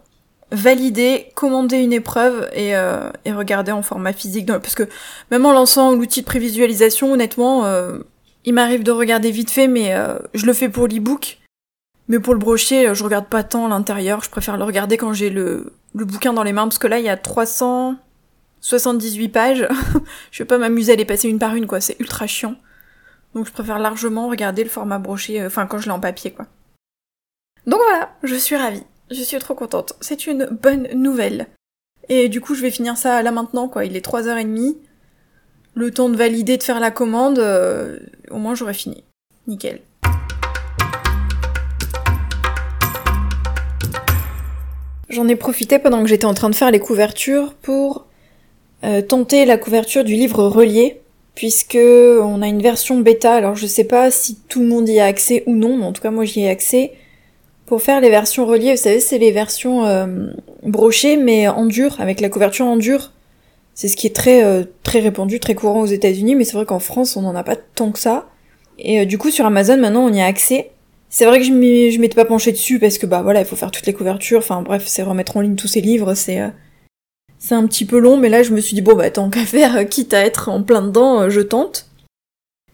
valider, 0.51 1.27
commander 1.35 1.77
une 1.77 1.93
épreuve 1.93 2.49
et, 2.53 2.75
euh, 2.75 3.09
regarder 3.27 3.71
en 3.71 3.81
format 3.81 4.13
physique. 4.13 4.47
Parce 4.47 4.75
que 4.75 4.87
même 5.31 5.45
en 5.45 5.53
lançant 5.53 5.93
l'outil 5.93 6.21
de 6.21 6.25
prévisualisation, 6.25 7.11
honnêtement, 7.11 7.65
euh, 7.65 7.99
il 8.45 8.53
m'arrive 8.53 8.83
de 8.83 8.91
regarder 8.91 9.31
vite 9.31 9.51
fait, 9.51 9.67
mais 9.67 9.93
euh, 9.93 10.17
je 10.33 10.45
le 10.45 10.53
fais 10.53 10.69
pour 10.69 10.87
l'e-book. 10.87 11.39
Mais 12.07 12.19
pour 12.19 12.33
le 12.33 12.39
brochet, 12.39 12.95
je 12.95 13.03
regarde 13.03 13.27
pas 13.27 13.43
tant 13.43 13.67
l'intérieur, 13.67 14.23
je 14.23 14.29
préfère 14.29 14.55
le 14.55 14.63
regarder 14.63 14.95
quand 14.95 15.11
j'ai 15.11 15.29
le, 15.29 15.73
le 15.93 16.05
bouquin 16.05 16.31
dans 16.31 16.43
les 16.43 16.53
mains, 16.53 16.63
parce 16.63 16.77
que 16.77 16.87
là, 16.87 16.99
il 16.99 17.05
y 17.05 17.09
a 17.09 17.17
378 18.61 19.29
pages. 19.29 19.67
je 20.31 20.43
vais 20.43 20.47
pas 20.47 20.57
m'amuser 20.57 20.93
à 20.93 20.95
les 20.95 21.05
passer 21.05 21.29
une 21.29 21.39
par 21.39 21.55
une, 21.55 21.67
quoi, 21.67 21.81
c'est 21.81 21.99
ultra 21.99 22.27
chiant. 22.27 22.55
Donc 23.33 23.45
je 23.45 23.51
préfère 23.51 23.79
largement 23.79 24.29
regarder 24.29 24.63
le 24.63 24.69
format 24.69 24.99
brochet, 24.99 25.45
enfin 25.45 25.67
quand 25.67 25.77
je 25.77 25.85
l'ai 25.85 25.91
en 25.91 25.99
papier, 25.99 26.31
quoi. 26.31 26.47
Donc 27.65 27.81
voilà, 27.81 28.09
je 28.23 28.35
suis 28.35 28.55
ravie. 28.55 28.83
Je 29.11 29.21
suis 29.21 29.37
trop 29.39 29.55
contente. 29.55 29.93
C'est 30.01 30.27
une 30.27 30.45
bonne 30.45 30.87
nouvelle. 30.93 31.47
Et 32.09 32.29
du 32.29 32.41
coup, 32.41 32.55
je 32.55 32.61
vais 32.61 32.71
finir 32.71 32.97
ça 32.97 33.21
là 33.21 33.31
maintenant, 33.31 33.67
quoi. 33.67 33.85
Il 33.85 33.95
est 33.95 34.05
3h30. 34.05 34.77
Le 35.73 35.91
temps 35.91 36.09
de 36.09 36.15
valider, 36.15 36.57
de 36.57 36.63
faire 36.63 36.79
la 36.79 36.91
commande, 36.91 37.39
euh, 37.39 37.99
au 38.31 38.37
moins 38.37 38.55
j'aurai 38.55 38.73
fini. 38.73 39.03
Nickel. 39.47 39.81
J'en 45.09 45.27
ai 45.27 45.35
profité 45.35 45.79
pendant 45.79 46.01
que 46.01 46.09
j'étais 46.09 46.25
en 46.25 46.33
train 46.33 46.49
de 46.49 46.55
faire 46.55 46.71
les 46.71 46.79
couvertures 46.79 47.53
pour 47.53 48.06
euh, 48.83 49.01
tenter 49.01 49.45
la 49.45 49.57
couverture 49.57 50.03
du 50.03 50.15
livre 50.15 50.43
relié, 50.43 51.01
puisque 51.37 51.77
on 51.77 52.41
a 52.41 52.47
une 52.47 52.61
version 52.61 52.99
bêta. 52.99 53.33
Alors 53.33 53.55
je 53.55 53.67
sais 53.67 53.83
pas 53.83 54.09
si 54.09 54.37
tout 54.47 54.59
le 54.59 54.67
monde 54.67 54.89
y 54.89 54.99
a 54.99 55.05
accès 55.05 55.43
ou 55.45 55.55
non, 55.55 55.77
mais 55.77 55.85
en 55.85 55.93
tout 55.93 56.01
cas 56.01 56.11
moi 56.11 56.25
j'y 56.25 56.41
ai 56.41 56.49
accès. 56.49 56.93
Pour 57.67 57.81
faire 57.81 57.99
les 57.99 58.09
versions 58.09 58.45
reliées, 58.45 58.71
vous 58.71 58.81
savez, 58.81 59.01
c'est 59.01 59.17
les 59.17 59.31
versions 59.31 59.85
euh, 59.85 60.27
brochées 60.63 61.17
mais 61.17 61.47
en 61.47 61.65
dur, 61.65 61.97
avec 61.99 62.21
la 62.21 62.29
couverture 62.29 62.65
en 62.65 62.77
dur. 62.77 63.11
C'est 63.75 63.87
ce 63.87 63.95
qui 63.95 64.07
est 64.07 64.15
très 64.15 64.43
euh, 64.43 64.63
très 64.81 64.99
répandu, 64.99 65.39
très 65.39 65.53
courant 65.53 65.81
aux 65.81 65.87
États-Unis, 65.87 66.35
mais 66.35 66.43
c'est 66.43 66.53
vrai 66.53 66.65
qu'en 66.65 66.79
France, 66.79 67.15
on 67.17 67.21
n'en 67.21 67.35
a 67.35 67.43
pas 67.43 67.55
tant 67.55 67.91
que 67.91 67.99
ça. 67.99 68.29
Et 68.79 69.01
euh, 69.01 69.05
du 69.05 69.19
coup, 69.19 69.29
sur 69.29 69.45
Amazon, 69.45 69.77
maintenant, 69.77 70.05
on 70.05 70.13
y 70.13 70.21
a 70.21 70.25
accès. 70.25 70.71
C'est 71.09 71.25
vrai 71.25 71.39
que 71.39 71.45
je 71.45 71.51
m'étais 71.51 72.15
pas 72.15 72.25
penché 72.25 72.51
dessus 72.51 72.79
parce 72.79 72.97
que 72.97 73.05
bah 73.05 73.21
voilà, 73.21 73.41
il 73.41 73.45
faut 73.45 73.55
faire 73.55 73.69
toutes 73.69 73.85
les 73.85 73.93
couvertures. 73.93 74.39
Enfin 74.39 74.63
bref, 74.63 74.83
c'est 74.87 75.03
remettre 75.03 75.37
en 75.37 75.41
ligne 75.41 75.55
tous 75.55 75.67
ces 75.67 75.81
livres, 75.81 76.15
c'est 76.15 76.41
c'est 77.39 77.55
un 77.55 77.65
petit 77.67 77.85
peu 77.85 77.99
long, 77.99 78.17
mais 78.17 78.29
là 78.29 78.43
je 78.43 78.51
me 78.51 78.61
suis 78.61 78.75
dit 78.75 78.81
bon 78.81 78.95
bah 78.95 79.09
tant 79.11 79.29
qu'à 79.29 79.45
faire, 79.45 79.87
quitte 79.87 80.13
à 80.13 80.25
être 80.25 80.49
en 80.49 80.63
plein 80.63 80.81
dedans, 80.81 81.29
je 81.29 81.41
tente. 81.41 81.87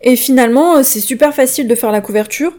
Et 0.02 0.18
finalement, 0.18 0.84
c'est 0.84 1.00
super 1.00 1.34
facile 1.34 1.68
de 1.68 1.76
faire 1.76 1.92
la 1.92 2.02
couverture. 2.02 2.54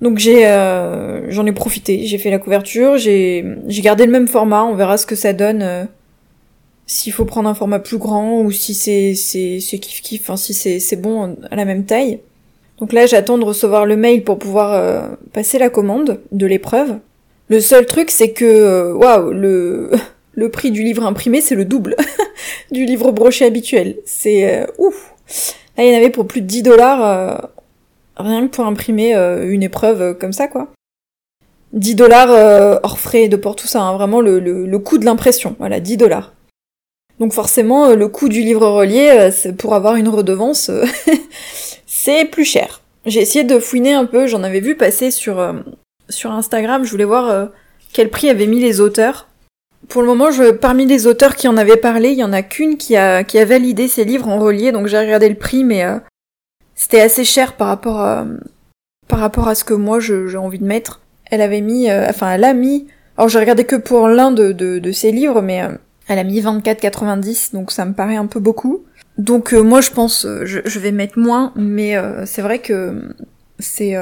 Donc 0.00 0.18
j'ai, 0.18 0.46
euh, 0.46 1.30
j'en 1.30 1.46
ai 1.46 1.52
profité, 1.52 2.04
j'ai 2.04 2.18
fait 2.18 2.30
la 2.30 2.38
couverture, 2.38 2.98
j'ai, 2.98 3.44
gardé 3.68 4.06
le 4.06 4.12
même 4.12 4.28
format, 4.28 4.64
on 4.64 4.74
verra 4.74 4.96
ce 4.96 5.06
que 5.06 5.14
ça 5.14 5.32
donne. 5.32 5.62
Euh, 5.62 5.84
s'il 6.86 7.12
faut 7.12 7.24
prendre 7.24 7.48
un 7.48 7.54
format 7.54 7.78
plus 7.78 7.96
grand 7.96 8.42
ou 8.42 8.50
si 8.50 8.74
c'est 8.74 9.78
kiff 9.78 10.02
kiff, 10.02 10.20
enfin 10.20 10.36
si 10.36 10.52
c'est 10.52 10.96
bon 10.96 11.36
à 11.50 11.56
la 11.56 11.64
même 11.64 11.84
taille. 11.84 12.20
Donc 12.78 12.92
là 12.92 13.06
j'attends 13.06 13.38
de 13.38 13.44
recevoir 13.44 13.86
le 13.86 13.96
mail 13.96 14.22
pour 14.24 14.38
pouvoir 14.38 14.74
euh, 14.74 15.08
passer 15.32 15.58
la 15.58 15.70
commande 15.70 16.20
de 16.32 16.46
l'épreuve. 16.46 16.98
Le 17.48 17.60
seul 17.60 17.86
truc 17.86 18.10
c'est 18.10 18.32
que 18.32 18.92
waouh 18.92 19.30
le 19.30 19.92
le 20.34 20.50
prix 20.50 20.70
du 20.70 20.82
livre 20.82 21.04
imprimé 21.04 21.40
c'est 21.40 21.54
le 21.54 21.64
double 21.64 21.96
du 22.72 22.84
livre 22.84 23.12
broché 23.12 23.44
habituel. 23.44 23.96
C'est 24.04 24.66
ouf. 24.78 25.14
Là 25.76 25.84
il 25.84 25.92
y 25.92 25.94
en 25.94 25.98
avait 25.98 26.10
pour 26.10 26.26
plus 26.26 26.40
de 26.40 26.46
10 26.46 26.62
dollars 26.62 27.50
Rien 28.16 28.46
que 28.46 28.54
pour 28.54 28.66
imprimer 28.66 29.14
euh, 29.14 29.50
une 29.50 29.62
épreuve 29.62 30.00
euh, 30.02 30.14
comme 30.14 30.32
ça, 30.32 30.46
quoi. 30.46 30.68
10 31.72 31.96
dollars 31.96 32.30
euh, 32.30 32.78
hors 32.84 33.00
frais 33.00 33.26
de 33.26 33.36
port, 33.36 33.56
tout 33.56 33.66
ça, 33.66 33.82
hein, 33.82 33.94
vraiment 33.94 34.20
le, 34.20 34.38
le, 34.38 34.78
coût 34.78 34.98
de 34.98 35.04
l'impression, 35.04 35.56
voilà, 35.58 35.80
10 35.80 35.96
dollars. 35.96 36.32
Donc 37.18 37.32
forcément, 37.32 37.94
le 37.94 38.08
coût 38.08 38.28
du 38.28 38.42
livre 38.42 38.66
relié, 38.68 39.30
pour 39.58 39.74
avoir 39.74 39.96
une 39.96 40.08
redevance, 40.08 40.70
c'est 41.86 42.26
plus 42.26 42.44
cher. 42.44 42.80
J'ai 43.06 43.20
essayé 43.20 43.44
de 43.44 43.58
fouiner 43.58 43.92
un 43.92 44.04
peu, 44.04 44.28
j'en 44.28 44.44
avais 44.44 44.60
vu 44.60 44.76
passer 44.76 45.10
sur, 45.10 45.54
sur 46.08 46.30
Instagram, 46.30 46.84
je 46.84 46.90
voulais 46.90 47.04
voir 47.04 47.48
quel 47.92 48.08
prix 48.08 48.30
avaient 48.30 48.46
mis 48.46 48.60
les 48.60 48.80
auteurs. 48.80 49.28
Pour 49.88 50.02
le 50.02 50.08
moment, 50.08 50.30
je, 50.30 50.50
parmi 50.50 50.86
les 50.86 51.06
auteurs 51.06 51.36
qui 51.36 51.48
en 51.48 51.56
avaient 51.56 51.76
parlé, 51.76 52.10
il 52.10 52.18
y 52.18 52.24
en 52.24 52.32
a 52.32 52.42
qu'une 52.42 52.76
qui 52.76 52.96
a, 52.96 53.24
qui 53.24 53.38
a 53.38 53.44
validé 53.44 53.88
ses 53.88 54.04
livres 54.04 54.28
en 54.28 54.38
relié, 54.38 54.72
donc 54.72 54.86
j'ai 54.86 54.98
regardé 54.98 55.28
le 55.28 55.34
prix, 55.34 55.64
mais 55.64 55.84
c'était 56.74 57.00
assez 57.00 57.24
cher 57.24 57.54
par 57.54 57.68
rapport 57.68 58.00
à, 58.00 58.26
par 59.08 59.18
rapport 59.18 59.48
à 59.48 59.54
ce 59.54 59.64
que 59.64 59.74
moi 59.74 60.00
j'ai 60.00 60.36
envie 60.36 60.58
de 60.58 60.66
mettre. 60.66 61.00
Elle 61.30 61.40
avait 61.40 61.60
mis, 61.60 61.88
euh, 61.90 62.06
enfin 62.08 62.32
elle 62.32 62.44
a 62.44 62.54
mis, 62.54 62.86
alors 63.16 63.28
j'ai 63.28 63.38
regardé 63.38 63.64
que 63.64 63.76
pour 63.76 64.08
l'un 64.08 64.30
de, 64.30 64.52
de, 64.52 64.78
de, 64.78 64.92
ses 64.92 65.12
livres, 65.12 65.40
mais 65.40 65.62
euh, 65.62 65.68
elle 66.08 66.18
a 66.18 66.24
mis 66.24 66.40
24,90, 66.40 67.52
donc 67.52 67.70
ça 67.70 67.84
me 67.84 67.92
paraît 67.92 68.16
un 68.16 68.26
peu 68.26 68.40
beaucoup. 68.40 68.84
Donc 69.18 69.54
euh, 69.54 69.62
moi 69.62 69.80
je 69.80 69.90
pense, 69.90 70.26
je, 70.42 70.60
je, 70.64 70.78
vais 70.78 70.92
mettre 70.92 71.18
moins, 71.18 71.52
mais 71.56 71.96
c'est 72.26 72.42
vrai 72.42 72.58
que 72.58 73.14
c'est 73.58 73.94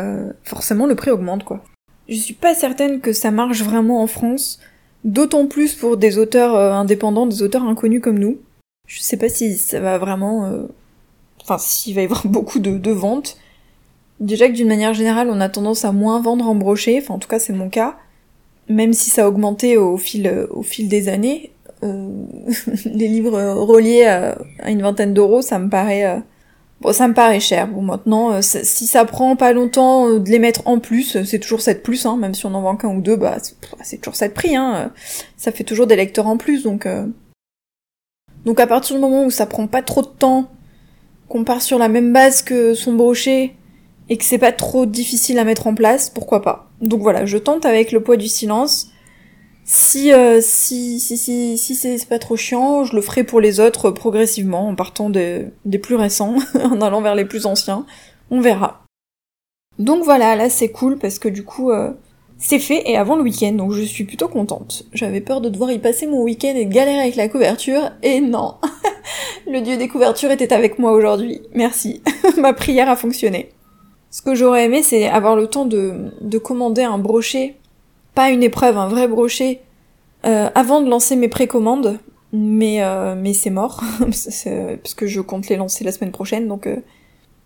forcément 0.44 0.86
le 0.86 0.94
prix 0.94 1.10
augmente 1.10 1.44
quoi. 1.44 1.62
Je 2.08 2.16
suis 2.16 2.34
pas 2.34 2.54
certaine 2.54 3.00
que 3.00 3.12
ça 3.12 3.30
marche 3.30 3.62
vraiment 3.62 4.02
en 4.02 4.06
France, 4.06 4.58
d'autant 5.04 5.46
plus 5.46 5.74
pour 5.74 5.96
des 5.96 6.18
auteurs 6.18 6.56
indépendants, 6.56 7.26
des 7.26 7.42
auteurs 7.42 7.64
inconnus 7.64 8.00
comme 8.00 8.18
nous. 8.18 8.38
Je 8.86 9.00
sais 9.00 9.16
pas 9.16 9.28
si 9.28 9.56
ça 9.56 9.80
va 9.80 9.98
vraiment 9.98 10.66
enfin 11.42 11.58
s'il 11.58 11.94
va 11.94 12.02
y 12.02 12.04
avoir 12.04 12.26
beaucoup 12.26 12.58
de, 12.58 12.90
ventes, 12.90 13.36
déjà 14.20 14.48
que 14.48 14.54
d'une 14.54 14.68
manière 14.68 14.94
générale 14.94 15.28
on 15.30 15.40
a 15.40 15.48
tendance 15.48 15.84
à 15.84 15.92
moins 15.92 16.20
vendre 16.20 16.48
en 16.48 16.54
brochet, 16.54 16.98
enfin 17.00 17.14
en 17.14 17.18
tout 17.18 17.28
cas 17.28 17.38
c'est 17.38 17.52
mon 17.52 17.68
cas, 17.68 17.96
même 18.68 18.92
si 18.92 19.10
ça 19.10 19.24
a 19.24 19.28
augmenté 19.28 19.76
au 19.76 19.96
fil, 19.96 20.46
fil 20.62 20.88
des 20.88 21.08
années, 21.08 21.52
euh, 21.82 22.08
les 22.84 23.08
livres 23.08 23.38
reliés 23.54 24.04
à, 24.04 24.38
une 24.68 24.82
vingtaine 24.82 25.14
d'euros, 25.14 25.42
ça 25.42 25.58
me 25.58 25.68
paraît... 25.68 26.22
Euh, 26.82 26.88
bon, 26.88 26.92
ça 26.92 27.08
me 27.08 27.14
paraît 27.14 27.40
cher. 27.40 27.68
Bon, 27.68 27.82
maintenant, 27.82 28.32
euh, 28.32 28.40
si 28.42 28.86
ça 28.86 29.04
prend 29.04 29.36
pas 29.36 29.52
longtemps 29.52 30.18
de 30.18 30.30
les 30.30 30.38
mettre 30.38 30.62
en 30.66 30.78
plus, 30.78 31.22
c'est 31.24 31.38
toujours 31.38 31.60
7 31.60 31.82
plus, 31.82 32.06
hein, 32.06 32.16
même 32.16 32.34
si 32.34 32.46
on 32.46 32.54
en 32.54 32.62
vend 32.62 32.76
qu'un 32.76 32.88
ou 32.88 33.00
deux, 33.00 33.16
bah, 33.16 33.36
c'est 33.82 33.98
toujours 33.98 34.16
7 34.16 34.34
prix, 34.34 34.56
hein. 34.56 34.92
Ça 35.36 35.52
fait 35.52 35.64
toujours 35.64 35.86
des 35.86 35.96
lecteurs 35.96 36.26
en 36.26 36.36
plus, 36.36 36.62
donc... 36.62 36.86
Donc 38.44 38.58
à 38.58 38.66
partir 38.66 38.96
du 38.96 39.00
moment 39.00 39.24
où 39.24 39.30
ça 39.30 39.46
prend 39.46 39.68
pas 39.68 39.82
trop 39.82 40.02
de 40.02 40.08
temps 40.08 40.50
qu'on 41.28 41.44
part 41.44 41.62
sur 41.62 41.78
la 41.78 41.88
même 41.88 42.12
base 42.12 42.42
que 42.42 42.74
son 42.74 42.92
brochet 42.92 43.54
et 44.08 44.16
que 44.16 44.24
c'est 44.24 44.38
pas 44.38 44.52
trop 44.52 44.84
difficile 44.84 45.38
à 45.38 45.44
mettre 45.44 45.66
en 45.66 45.74
place, 45.74 46.10
pourquoi 46.10 46.42
pas. 46.42 46.70
Donc 46.80 47.00
voilà, 47.00 47.24
je 47.24 47.38
tente 47.38 47.64
avec 47.64 47.92
le 47.92 48.02
poids 48.02 48.16
du 48.16 48.28
silence. 48.28 48.91
Si 49.64 50.12
euh, 50.12 50.40
si 50.42 50.98
si 50.98 51.16
si 51.16 51.56
si 51.56 51.74
c'est 51.76 52.08
pas 52.08 52.18
trop 52.18 52.36
chiant, 52.36 52.84
je 52.84 52.96
le 52.96 53.02
ferai 53.02 53.22
pour 53.22 53.40
les 53.40 53.60
autres 53.60 53.90
progressivement 53.90 54.68
en 54.68 54.74
partant 54.74 55.08
des, 55.08 55.52
plus 55.80 55.94
récents, 55.94 56.36
en 56.54 56.80
allant 56.80 57.00
vers 57.00 57.14
les 57.14 57.24
plus 57.24 57.46
anciens. 57.46 57.86
On 58.30 58.40
verra. 58.40 58.84
Donc 59.78 60.02
voilà, 60.04 60.34
là 60.34 60.50
c'est 60.50 60.70
cool 60.70 60.98
parce 60.98 61.18
que 61.18 61.28
du 61.28 61.44
coup 61.44 61.70
euh, 61.70 61.92
c'est 62.38 62.58
fait 62.58 62.90
et 62.90 62.96
avant 62.96 63.14
le 63.14 63.22
week-end, 63.22 63.52
donc 63.52 63.72
je 63.72 63.82
suis 63.82 64.04
plutôt 64.04 64.26
contente. 64.26 64.84
J'avais 64.92 65.20
peur 65.20 65.40
de 65.40 65.48
devoir 65.48 65.70
y 65.70 65.78
passer 65.78 66.08
mon 66.08 66.22
week-end 66.22 66.54
et 66.56 66.64
de 66.64 66.72
galérer 66.72 67.00
avec 67.00 67.14
la 67.16 67.28
couverture, 67.28 67.92
et 68.02 68.20
non 68.20 68.56
Le 69.46 69.60
dieu 69.60 69.76
des 69.76 69.88
couvertures 69.88 70.32
était 70.32 70.52
avec 70.52 70.78
moi 70.78 70.92
aujourd'hui. 70.92 71.40
Merci. 71.54 72.02
Ma 72.38 72.52
prière 72.52 72.88
a 72.88 72.96
fonctionné. 72.96 73.50
Ce 74.10 74.22
que 74.22 74.34
j'aurais 74.34 74.64
aimé, 74.64 74.82
c'est 74.82 75.08
avoir 75.08 75.36
le 75.36 75.46
temps 75.46 75.64
de, 75.64 76.12
de 76.20 76.38
commander 76.38 76.82
un 76.82 76.98
brochet, 76.98 77.56
pas 78.14 78.30
une 78.30 78.42
épreuve, 78.42 78.76
un 78.76 78.88
vrai 78.88 79.08
brochet, 79.08 79.60
euh, 80.24 80.50
avant 80.54 80.80
de 80.80 80.88
lancer 80.88 81.16
mes 81.16 81.28
précommandes. 81.28 81.98
mais 82.32 82.82
euh, 82.82 83.14
mais 83.16 83.32
c'est 83.32 83.50
mort. 83.50 83.82
Parce 84.00 84.94
que 84.94 85.06
je 85.06 85.20
compte 85.20 85.48
les 85.48 85.56
lancer 85.56 85.84
la 85.84 85.92
semaine 85.92 86.12
prochaine 86.12 86.48
donc 86.48 86.66
euh, 86.66 86.76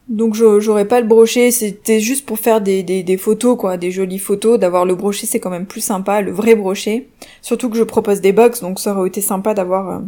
donc 0.08 0.34
j'aurais 0.34 0.86
pas 0.86 1.00
le 1.00 1.06
brochet. 1.06 1.50
C'était 1.50 1.98
juste 2.00 2.26
pour 2.26 2.38
faire 2.38 2.60
des, 2.60 2.82
des, 2.82 3.16
photos 3.16 3.58
quoi 3.58 3.76
des 3.76 3.90
jolies 3.90 4.20
photos. 4.20 4.58
D'avoir 4.58 4.84
le 4.84 4.94
brochet 4.94 5.26
c'est 5.26 5.40
quand 5.40 5.50
même 5.50 5.66
plus 5.66 5.80
sympa 5.80 6.20
le 6.20 6.30
vrai 6.30 6.54
brochet. 6.54 7.08
Surtout 7.42 7.68
que 7.70 7.76
je 7.76 7.82
propose 7.82 8.20
des 8.20 8.32
box 8.32 8.60
donc 8.60 8.78
ça 8.78 8.96
aurait 8.96 9.08
été 9.08 9.20
sympa 9.20 9.54
d'avoir 9.54 9.90
euh, 9.90 9.98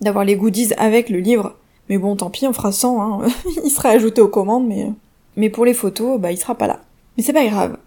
d'avoir 0.00 0.24
les 0.24 0.36
goodies 0.36 0.74
avec 0.76 1.08
le 1.08 1.20
livre. 1.20 1.56
Mais 1.88 1.96
bon 1.96 2.16
tant 2.16 2.28
pis 2.30 2.46
on 2.46 2.52
fera 2.52 2.72
100 2.72 3.02
hein. 3.02 3.28
il 3.64 3.70
sera 3.70 3.90
ajouté 3.90 4.20
aux 4.20 4.28
commandes 4.28 4.66
mais 4.66 4.92
mais 5.36 5.48
pour 5.48 5.64
les 5.64 5.74
photos 5.74 6.20
bah 6.20 6.30
il 6.30 6.36
sera 6.36 6.54
pas 6.54 6.66
là. 6.66 6.80
Mais 7.16 7.22
c'est 7.22 7.32
pas 7.32 7.46
grave 7.46 7.78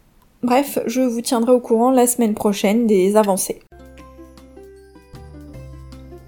bref 0.43 0.79
je 0.87 1.01
vous 1.01 1.21
tiendrai 1.21 1.51
au 1.51 1.59
courant 1.59 1.91
la 1.91 2.07
semaine 2.07 2.33
prochaine 2.33 2.87
des 2.87 3.15
avancées 3.15 3.59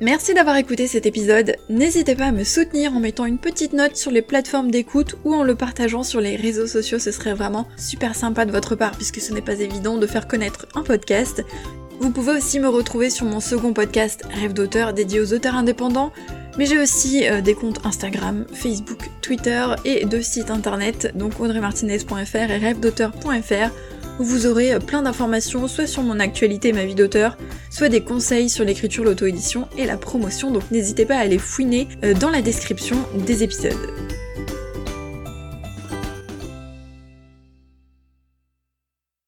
Merci 0.03 0.33
d'avoir 0.33 0.57
écouté 0.57 0.87
cet 0.87 1.05
épisode. 1.05 1.55
N'hésitez 1.69 2.13
pas 2.13 2.25
à 2.25 2.31
me 2.33 2.43
soutenir 2.43 2.91
en 2.93 2.99
mettant 2.99 3.23
une 3.23 3.37
petite 3.37 3.71
note 3.71 3.95
sur 3.95 4.11
les 4.11 4.21
plateformes 4.21 4.69
d'écoute 4.69 5.15
ou 5.23 5.33
en 5.33 5.43
le 5.43 5.55
partageant 5.55 6.03
sur 6.03 6.19
les 6.19 6.35
réseaux 6.35 6.67
sociaux. 6.67 6.99
Ce 6.99 7.11
serait 7.11 7.33
vraiment 7.33 7.69
super 7.77 8.13
sympa 8.13 8.43
de 8.43 8.51
votre 8.51 8.75
part 8.75 8.97
puisque 8.97 9.21
ce 9.21 9.33
n'est 9.33 9.41
pas 9.41 9.61
évident 9.61 9.95
de 9.95 10.05
faire 10.05 10.27
connaître 10.27 10.67
un 10.75 10.83
podcast. 10.83 11.45
Vous 12.01 12.09
pouvez 12.09 12.33
aussi 12.33 12.59
me 12.59 12.67
retrouver 12.67 13.09
sur 13.09 13.25
mon 13.25 13.39
second 13.39 13.71
podcast 13.71 14.25
Rêve 14.29 14.51
d'auteur 14.51 14.93
dédié 14.93 15.21
aux 15.21 15.31
auteurs 15.31 15.55
indépendants. 15.55 16.11
Mais 16.57 16.65
j'ai 16.65 16.79
aussi 16.79 17.25
euh, 17.25 17.39
des 17.39 17.53
comptes 17.53 17.79
Instagram, 17.85 18.45
Facebook, 18.51 19.09
Twitter 19.21 19.67
et 19.85 20.03
deux 20.03 20.21
sites 20.21 20.51
internet, 20.51 21.13
donc 21.15 21.39
audreymartinez.fr 21.39 22.35
et 22.35 22.57
rêvedauteur.fr 22.57 23.71
vous 24.19 24.45
aurez 24.45 24.73
euh, 24.73 24.79
plein 24.79 25.01
d'informations 25.01 25.67
soit 25.67 25.87
sur 25.87 26.03
mon 26.03 26.19
actualité 26.19 26.69
et 26.69 26.73
ma 26.73 26.85
vie 26.85 26.95
d'auteur, 26.95 27.37
soit 27.69 27.89
des 27.89 28.01
conseils 28.01 28.49
sur 28.49 28.65
l'écriture, 28.65 29.03
l'auto-édition 29.03 29.67
et 29.77 29.85
la 29.85 29.97
promotion, 29.97 30.51
donc 30.51 30.63
n'hésitez 30.71 31.05
pas 31.05 31.15
à 31.15 31.19
aller 31.19 31.37
fouiner 31.37 31.87
euh, 32.03 32.13
dans 32.13 32.29
la 32.29 32.41
description 32.41 32.97
des 33.25 33.43
épisodes. 33.43 33.73